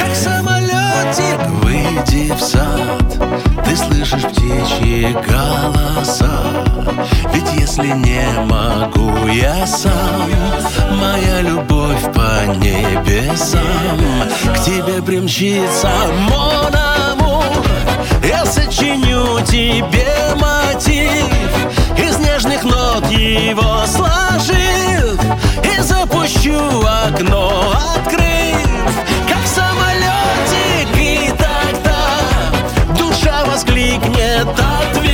Как 0.00 0.14
самолетик 0.16 1.38
Выйди 1.62 2.32
в 2.32 2.40
сад, 2.40 3.64
ты 3.64 3.76
слышишь 3.76 4.22
птичьи 4.22 5.16
голоса. 5.28 6.66
Ведь 7.32 7.52
если 7.60 7.86
не 7.86 8.26
могу 8.46 9.28
я 9.28 9.64
сам 9.64 10.28
Моя 10.90 11.42
любовь 11.42 12.02
по 12.12 12.52
небесам. 12.56 13.62
К 14.56 14.64
тебе 14.64 15.00
примчится 15.02 15.88
мон 16.28 16.74
амур 16.74 17.15
Я 18.26 18.44
сочиню 18.44 19.40
тебе 19.46 20.34
мотив 20.34 21.30
Из 21.96 22.18
нежных 22.18 22.64
нот 22.64 23.08
его 23.08 23.86
сложив 23.86 25.20
И 25.62 25.80
запущу 25.80 26.82
окно, 26.84 27.72
открыв 27.94 28.68
Как 29.28 29.46
самолетик 29.46 30.96
и 30.96 31.30
тогда 31.38 32.98
Душа 32.98 33.44
воскликнет 33.44 34.48
от 34.48 35.05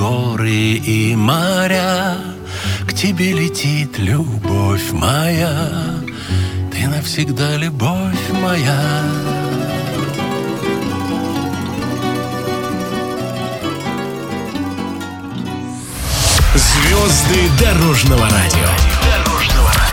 горы 0.00 0.80
и 0.96 1.14
моря 1.14 2.16
К 2.88 2.94
тебе 2.94 3.32
летит 3.32 3.98
любовь 3.98 4.92
моя 4.92 5.68
Ты 6.72 6.88
навсегда 6.88 7.56
любовь 7.56 8.30
моя 8.42 8.80
Звезды 16.54 17.48
дорожного 17.60 18.28
радио. 18.28 18.70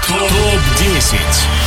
Топ-10. 0.08 1.66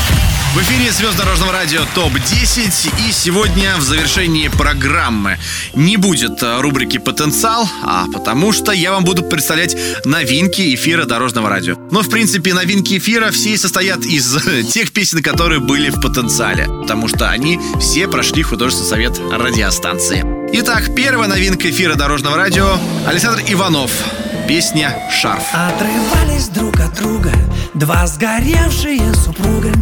В 0.53 0.59
эфире 0.63 0.91
звезд 0.91 1.17
дорожного 1.17 1.53
радио 1.53 1.83
ТОП-10 1.95 3.09
и 3.09 3.13
сегодня 3.13 3.77
в 3.77 3.83
завершении 3.83 4.49
программы 4.49 5.39
не 5.75 5.97
будет 5.97 6.43
э, 6.43 6.61
рубрики 6.61 6.99
«Потенциал», 6.99 7.69
а 7.85 8.07
потому 8.13 8.53
что 8.53 8.73
я 8.73 8.91
вам 8.91 9.05
буду 9.05 9.23
представлять 9.23 9.77
новинки 10.05 10.75
эфира 10.75 11.05
дорожного 11.05 11.49
радио. 11.49 11.77
Но, 11.93 12.03
в 12.03 12.11
принципе, 12.11 12.53
новинки 12.53 12.99
эфира 12.99 13.31
все 13.31 13.57
состоят 13.57 14.01
из 14.01 14.37
тех 14.73 14.91
песен, 14.91 15.23
которые 15.23 15.61
были 15.61 15.89
в 15.89 16.01
«Потенциале», 16.01 16.67
потому 16.67 17.07
что 17.07 17.31
они 17.31 17.61
все 17.79 18.09
прошли 18.09 18.43
художественный 18.43 18.91
совет 18.91 19.21
радиостанции. 19.31 20.25
Итак, 20.55 20.97
первая 20.97 21.29
новинка 21.29 21.71
эфира 21.71 21.95
дорожного 21.95 22.37
радио 22.37 22.77
Александр 23.07 23.45
Иванов. 23.47 23.93
Песня 24.49 24.99
«Шарф». 25.13 25.45
Отрывались 25.53 26.49
друг 26.49 26.81
от 26.81 26.93
друга 26.97 27.33
Два 27.75 28.07
сгоревшие 28.07 29.15
супруга 29.15 29.73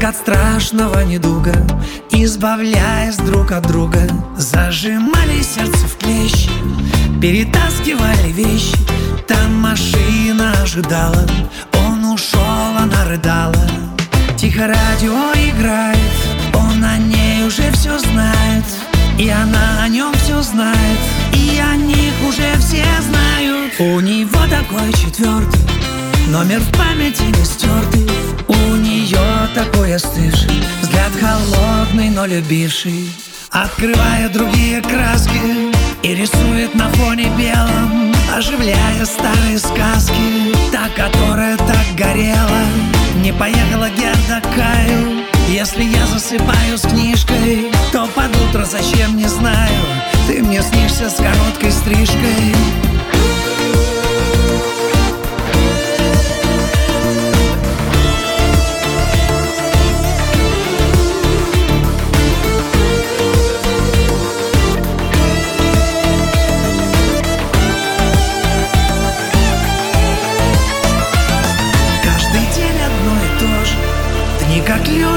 Как 0.00 0.10
от 0.10 0.16
страшного 0.16 1.00
недуга 1.00 1.52
Избавляясь 2.10 3.16
друг 3.16 3.52
от 3.52 3.66
друга. 3.66 4.00
Зажимали 4.36 5.42
сердце 5.42 5.86
в 5.86 5.98
клещи 5.98 6.50
Перетаскивали 7.20 8.32
вещи. 8.32 8.76
Там 9.28 9.56
машина 9.56 10.54
ожидала 10.62 11.26
Он 11.74 12.04
ушел, 12.06 12.40
она 12.78 13.04
рыдала. 13.08 13.68
Тихо 14.38 14.68
радио 14.68 15.32
играет 15.34 15.98
Он 16.54 16.82
о 16.82 16.96
ней 16.96 17.44
уже 17.46 17.70
все 17.72 17.98
знает. 17.98 18.64
И 19.18 19.28
она 19.28 19.82
о 19.82 19.88
нем 19.88 20.14
все 20.14 20.40
знает 20.40 20.98
И 21.34 21.60
о 21.60 21.76
них 21.76 22.14
уже 22.26 22.54
все 22.58 22.86
знают. 23.02 23.74
У 23.78 24.00
него 24.00 24.40
такой 24.48 24.92
четвертый 24.94 25.89
Номер 26.30 26.60
в 26.60 26.78
памяти 26.78 27.22
не 27.22 27.44
стертый 27.44 28.08
У 28.46 28.76
нее 28.76 29.18
такой 29.52 29.96
остывший. 29.96 30.62
Взгляд 30.80 31.10
холодный, 31.20 32.08
но 32.10 32.24
любивший. 32.24 33.10
Открывая 33.50 34.28
другие 34.28 34.80
краски 34.80 35.72
И 36.04 36.14
рисует 36.14 36.72
на 36.76 36.88
фоне 36.90 37.32
белом 37.36 38.14
Оживляя 38.32 39.04
старые 39.04 39.58
сказки. 39.58 40.54
Та, 40.70 40.88
которая 40.90 41.56
так 41.56 41.96
горела 41.96 42.62
Не 43.24 43.32
поехала 43.32 43.88
Герда 43.90 44.40
Каю 44.54 45.24
Если 45.48 45.82
я 45.82 46.06
засыпаю 46.06 46.78
с 46.78 46.82
книжкой 46.82 47.72
То 47.90 48.06
под 48.14 48.30
утро 48.48 48.64
зачем 48.64 49.16
не 49.16 49.26
знаю. 49.26 49.80
Ты 50.28 50.44
мне 50.44 50.62
снишься 50.62 51.10
с 51.10 51.16
короткой 51.16 51.72
стрижкой 51.72 52.54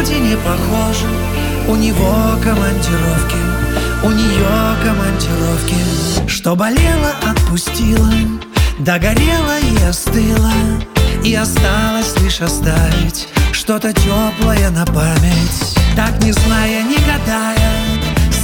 люди 0.03 0.19
не 0.19 0.35
похожи. 0.35 1.07
У 1.67 1.75
него 1.75 2.37
командировки 2.43 3.37
У 4.03 4.09
нее 4.09 4.75
командировки. 4.83 6.27
Что 6.27 6.55
болело, 6.55 7.11
отпустила 7.25 8.11
Догорела 8.79 9.59
и 9.59 9.83
остыла 9.87 10.51
И 11.23 11.33
осталось 11.33 12.19
лишь 12.21 12.41
оставить 12.41 13.29
Что-то 13.53 13.93
теплое 13.93 14.69
на 14.71 14.85
память. 14.85 15.77
Так 15.95 16.21
не 16.21 16.33
зная, 16.33 16.83
не 16.83 16.97
гадая 16.97 17.71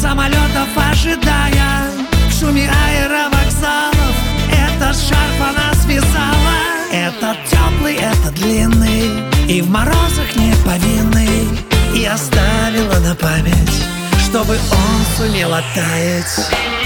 Самолетов 0.01 0.69
ожидая. 0.77 1.91
В 2.29 2.39
шуме 2.39 2.69
аэровокзалов 2.69 4.15
Этот 4.49 4.95
шарф 4.95 5.41
она 5.41 5.73
связала. 5.83 6.55
Этот 6.91 7.37
теплый, 7.49 7.95
этот 7.95 8.33
длинный 8.35 9.38
И 9.49 9.63
в 9.63 9.69
морозах 9.71 10.35
не 10.35 10.53
повинный 10.63 11.49
И 11.95 12.05
оставила 12.05 12.99
на 12.99 13.15
память 13.15 13.83
Чтобы 14.27 14.53
он 14.53 15.17
сумел 15.17 15.51
оттаять 15.51 16.78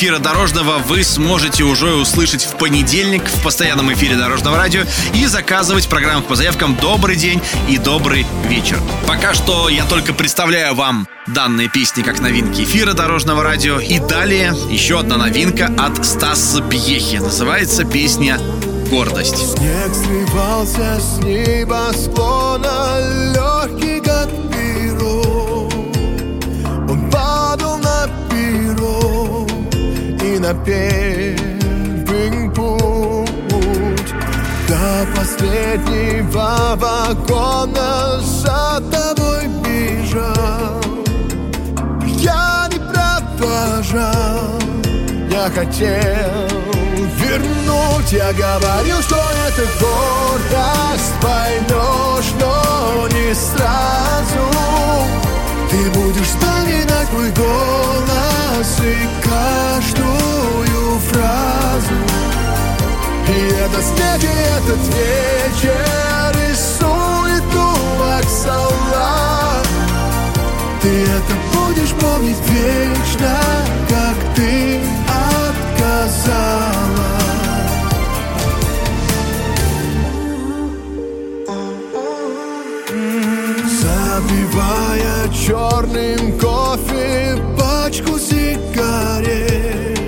эфира 0.00 0.18
Дорожного 0.18 0.78
вы 0.78 1.04
сможете 1.04 1.62
уже 1.62 1.92
услышать 1.92 2.42
в 2.42 2.56
понедельник 2.56 3.22
в 3.22 3.42
постоянном 3.42 3.92
эфире 3.92 4.16
Дорожного 4.16 4.56
радио 4.56 4.84
и 5.12 5.26
заказывать 5.26 5.90
программу 5.90 6.22
по 6.22 6.36
заявкам 6.36 6.74
«Добрый 6.74 7.16
день» 7.16 7.38
и 7.68 7.76
«Добрый 7.76 8.24
вечер». 8.48 8.80
Пока 9.06 9.34
что 9.34 9.68
я 9.68 9.84
только 9.84 10.14
представляю 10.14 10.74
вам 10.74 11.06
данные 11.26 11.68
песни 11.68 12.00
как 12.00 12.18
новинки 12.18 12.62
эфира 12.62 12.94
Дорожного 12.94 13.42
радио. 13.42 13.78
И 13.78 13.98
далее 13.98 14.54
еще 14.70 15.00
одна 15.00 15.18
новинка 15.18 15.70
от 15.78 16.02
Стаса 16.06 16.62
Пьехи. 16.62 17.16
Называется 17.16 17.84
песня 17.84 18.38
«Гордость». 18.88 19.36
Снег 19.36 19.94
срывался 19.94 20.98
с 20.98 21.18
небосклона, 21.18 22.39
на 30.52 30.64
путь. 32.50 34.14
До 34.68 35.06
последнего 35.16 36.76
вагона 36.76 38.20
за 38.20 38.82
тобой 38.90 39.46
бежал. 39.64 40.80
Я 42.18 42.68
не 42.72 42.78
продолжал, 42.78 44.58
я 45.30 45.50
хотел 45.50 46.60
вернуть 47.16 48.12
Я 48.12 48.32
говорил, 48.32 49.00
что 49.02 49.16
это 49.46 49.62
гордость 49.80 51.14
Поймешь, 51.20 52.32
но 52.40 53.08
не 53.08 53.34
сразу 53.34 54.50
Ты 55.70 55.90
будешь 55.90 56.26
вспоминать 56.26 57.12
мой 57.12 57.30
голос 57.30 58.80
И 58.82 59.08
каждую 59.22 60.98
фразу. 61.10 61.94
И 63.28 63.52
снег, 63.80 64.22
и 64.22 64.26
этот 64.26 64.82
вечер 64.94 66.34
Рисует 66.34 67.44
дувак 67.50 68.24
салат 68.24 69.68
Ты 70.82 70.88
это 71.04 71.34
будешь 71.54 71.92
помнить 71.92 72.40
вечно 72.48 73.38
Как 73.88 74.34
ты 74.34 74.80
отказала 75.06 76.69
черным 85.50 86.38
кофе 86.38 87.36
пачку 87.58 88.18
сигарет. 88.20 89.98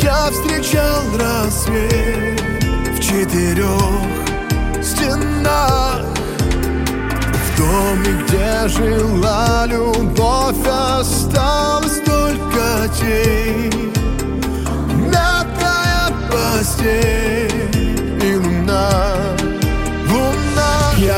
Я 0.00 0.30
встречал 0.30 1.02
рассвет 1.18 2.40
в 2.96 3.00
четырех 3.00 4.04
стенах. 4.80 6.02
В 7.42 7.58
доме, 7.58 8.22
где 8.22 8.68
жила 8.68 9.66
любовь, 9.66 10.64
осталось 10.64 12.00
только 12.04 12.88
тень. 12.96 13.92
Мятная 15.10 16.12
постель 16.30 17.33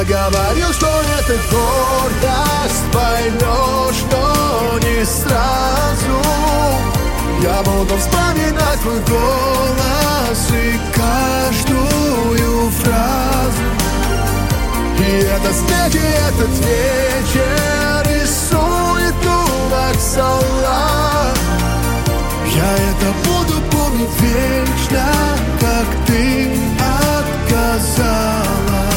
говорил, 0.06 0.72
что 0.72 0.86
это 1.18 1.34
гордость 1.50 2.84
Поймешь, 2.92 4.04
но 4.10 4.78
не 4.78 5.04
сразу. 5.04 6.16
Я 7.42 7.62
буду 7.62 7.96
вспоминать 7.98 8.80
твой 8.80 9.00
голос 9.00 10.50
И 10.52 10.80
каждую 10.94 12.70
фразу. 12.70 13.66
И 14.98 15.02
это 15.02 15.50
и 15.92 15.98
этот 16.28 16.52
вечер 16.64 18.02
Рисует 18.04 19.14
дувак 19.22 19.96
салат. 19.98 21.38
Я 22.54 22.72
это 22.72 23.08
буду 23.24 23.60
помнить 23.70 24.14
вечно 24.20 25.06
Как 25.60 25.88
ты 26.06 26.50
отказала 27.50 28.95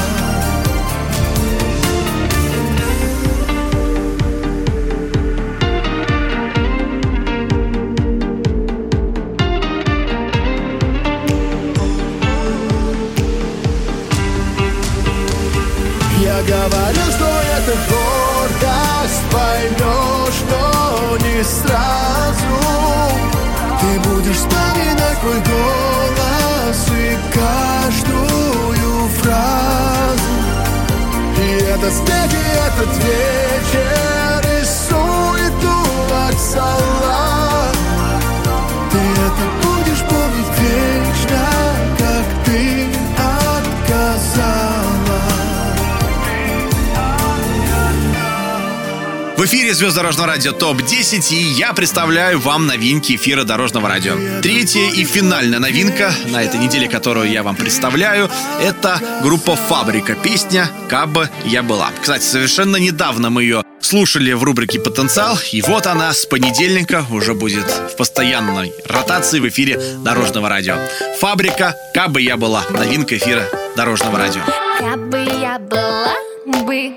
эфире 49.69 49.75
Звезд 49.75 49.95
Дорожного 49.97 50.29
радио 50.29 50.51
ТОП-10 50.51 51.31
и 51.31 51.35
я 51.35 51.73
представляю 51.73 52.39
вам 52.39 52.65
новинки 52.65 53.15
эфира 53.15 53.43
Дорожного 53.43 53.87
радио. 53.87 54.15
Третья 54.41 54.89
и 54.89 55.03
финальная 55.03 55.59
новинка 55.59 56.11
на 56.29 56.41
этой 56.41 56.59
неделе, 56.59 56.87
которую 56.87 57.29
я 57.29 57.43
вам 57.43 57.55
представляю, 57.55 58.31
это 58.61 58.99
группа 59.21 59.55
«Фабрика». 59.55 60.15
Песня 60.15 60.71
«Кабы 60.89 61.29
я 61.45 61.61
была». 61.61 61.91
Кстати, 62.01 62.23
совершенно 62.23 62.77
недавно 62.77 63.29
мы 63.29 63.43
ее 63.43 63.63
слушали 63.79 64.31
в 64.33 64.43
рубрике 64.43 64.79
«Потенциал», 64.79 65.37
и 65.51 65.61
вот 65.61 65.85
она 65.85 66.13
с 66.13 66.25
понедельника 66.25 67.05
уже 67.11 67.35
будет 67.35 67.65
в 67.65 67.95
постоянной 67.95 68.73
ротации 68.87 69.39
в 69.39 69.47
эфире 69.49 69.79
Дорожного 70.03 70.49
радио. 70.49 70.77
«Фабрика. 71.19 71.75
Кабы 71.93 72.21
я 72.21 72.37
была». 72.37 72.63
Новинка 72.71 73.17
эфира 73.17 73.43
Дорожного 73.75 74.17
радио. 74.17 74.41
Кабы 74.79 75.19
я 75.39 75.59
была 75.59 76.15
бы 76.63 76.93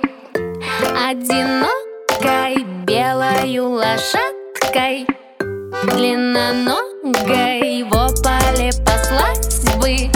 одинокой 1.07 1.92
белой 2.23 2.65
белою 2.87 3.69
лошадкой 3.71 5.07
Длинноногой 5.85 7.83
в 7.83 8.23
поле 8.23 8.71
послать 8.85 9.65
бы. 9.81 10.09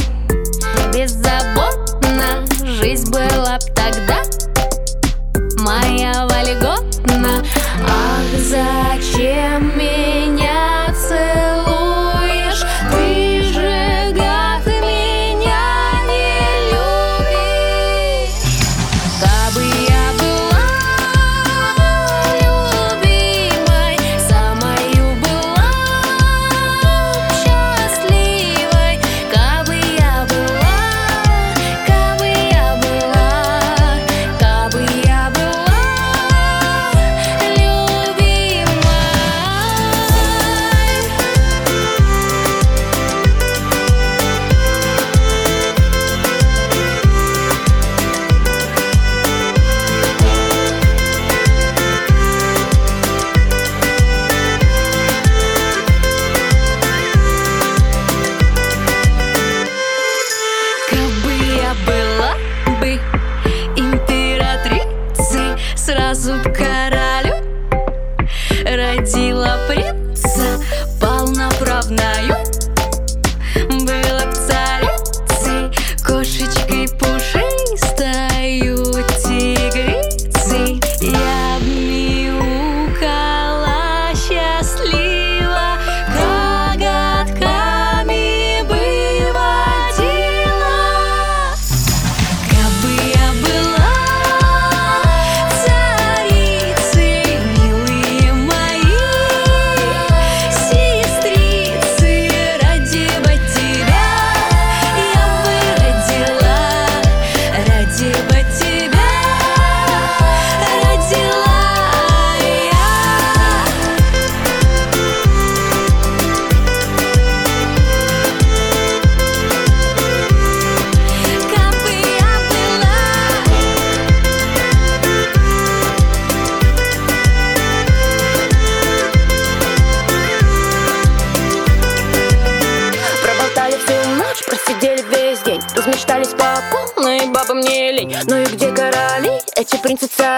Беззаботно 0.94 2.46
жизнь 2.64 3.10
была 3.10 3.58
б 3.58 3.64
тогда 3.74 4.22
Моя 5.58 6.26
вольготна 6.26 7.42
Ах, 7.82 8.38
зачем 8.38 9.76
меня 9.76 10.05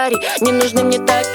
принцы-цари 0.09 0.45
Не 0.45 0.51
нужны 0.51 0.83
мне 0.83 0.99
такие 0.99 1.28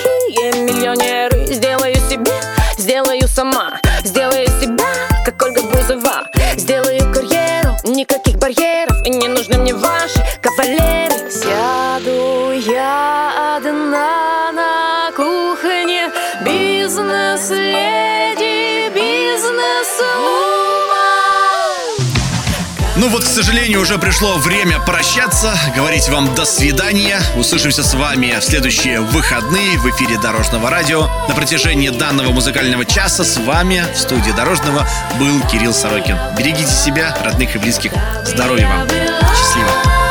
сожалению, 23.55 23.83
уже 23.83 23.99
пришло 23.99 24.37
время 24.39 24.81
прощаться, 24.81 25.57
говорить 25.77 26.09
вам 26.09 26.35
до 26.35 26.45
свидания. 26.45 27.21
Услышимся 27.37 27.85
с 27.85 27.95
вами 27.95 28.37
в 28.41 28.43
следующие 28.43 29.01
выходные 29.01 29.79
в 29.79 29.89
эфире 29.91 30.19
Дорожного 30.19 30.71
радио. 30.71 31.07
На 31.29 31.37
протяжении 31.37 31.91
данного 31.91 32.33
музыкального 32.33 32.85
часа 32.85 33.23
с 33.23 33.37
вами 33.37 33.85
в 33.95 33.97
студии 33.97 34.33
Дорожного 34.33 34.85
был 35.21 35.41
Кирилл 35.47 35.73
Сорокин. 35.73 36.19
Берегите 36.37 36.73
себя, 36.73 37.17
родных 37.23 37.55
и 37.55 37.59
близких. 37.61 37.93
Здоровья 38.25 38.67
вам. 38.67 38.89
Счастливо. 38.89 40.04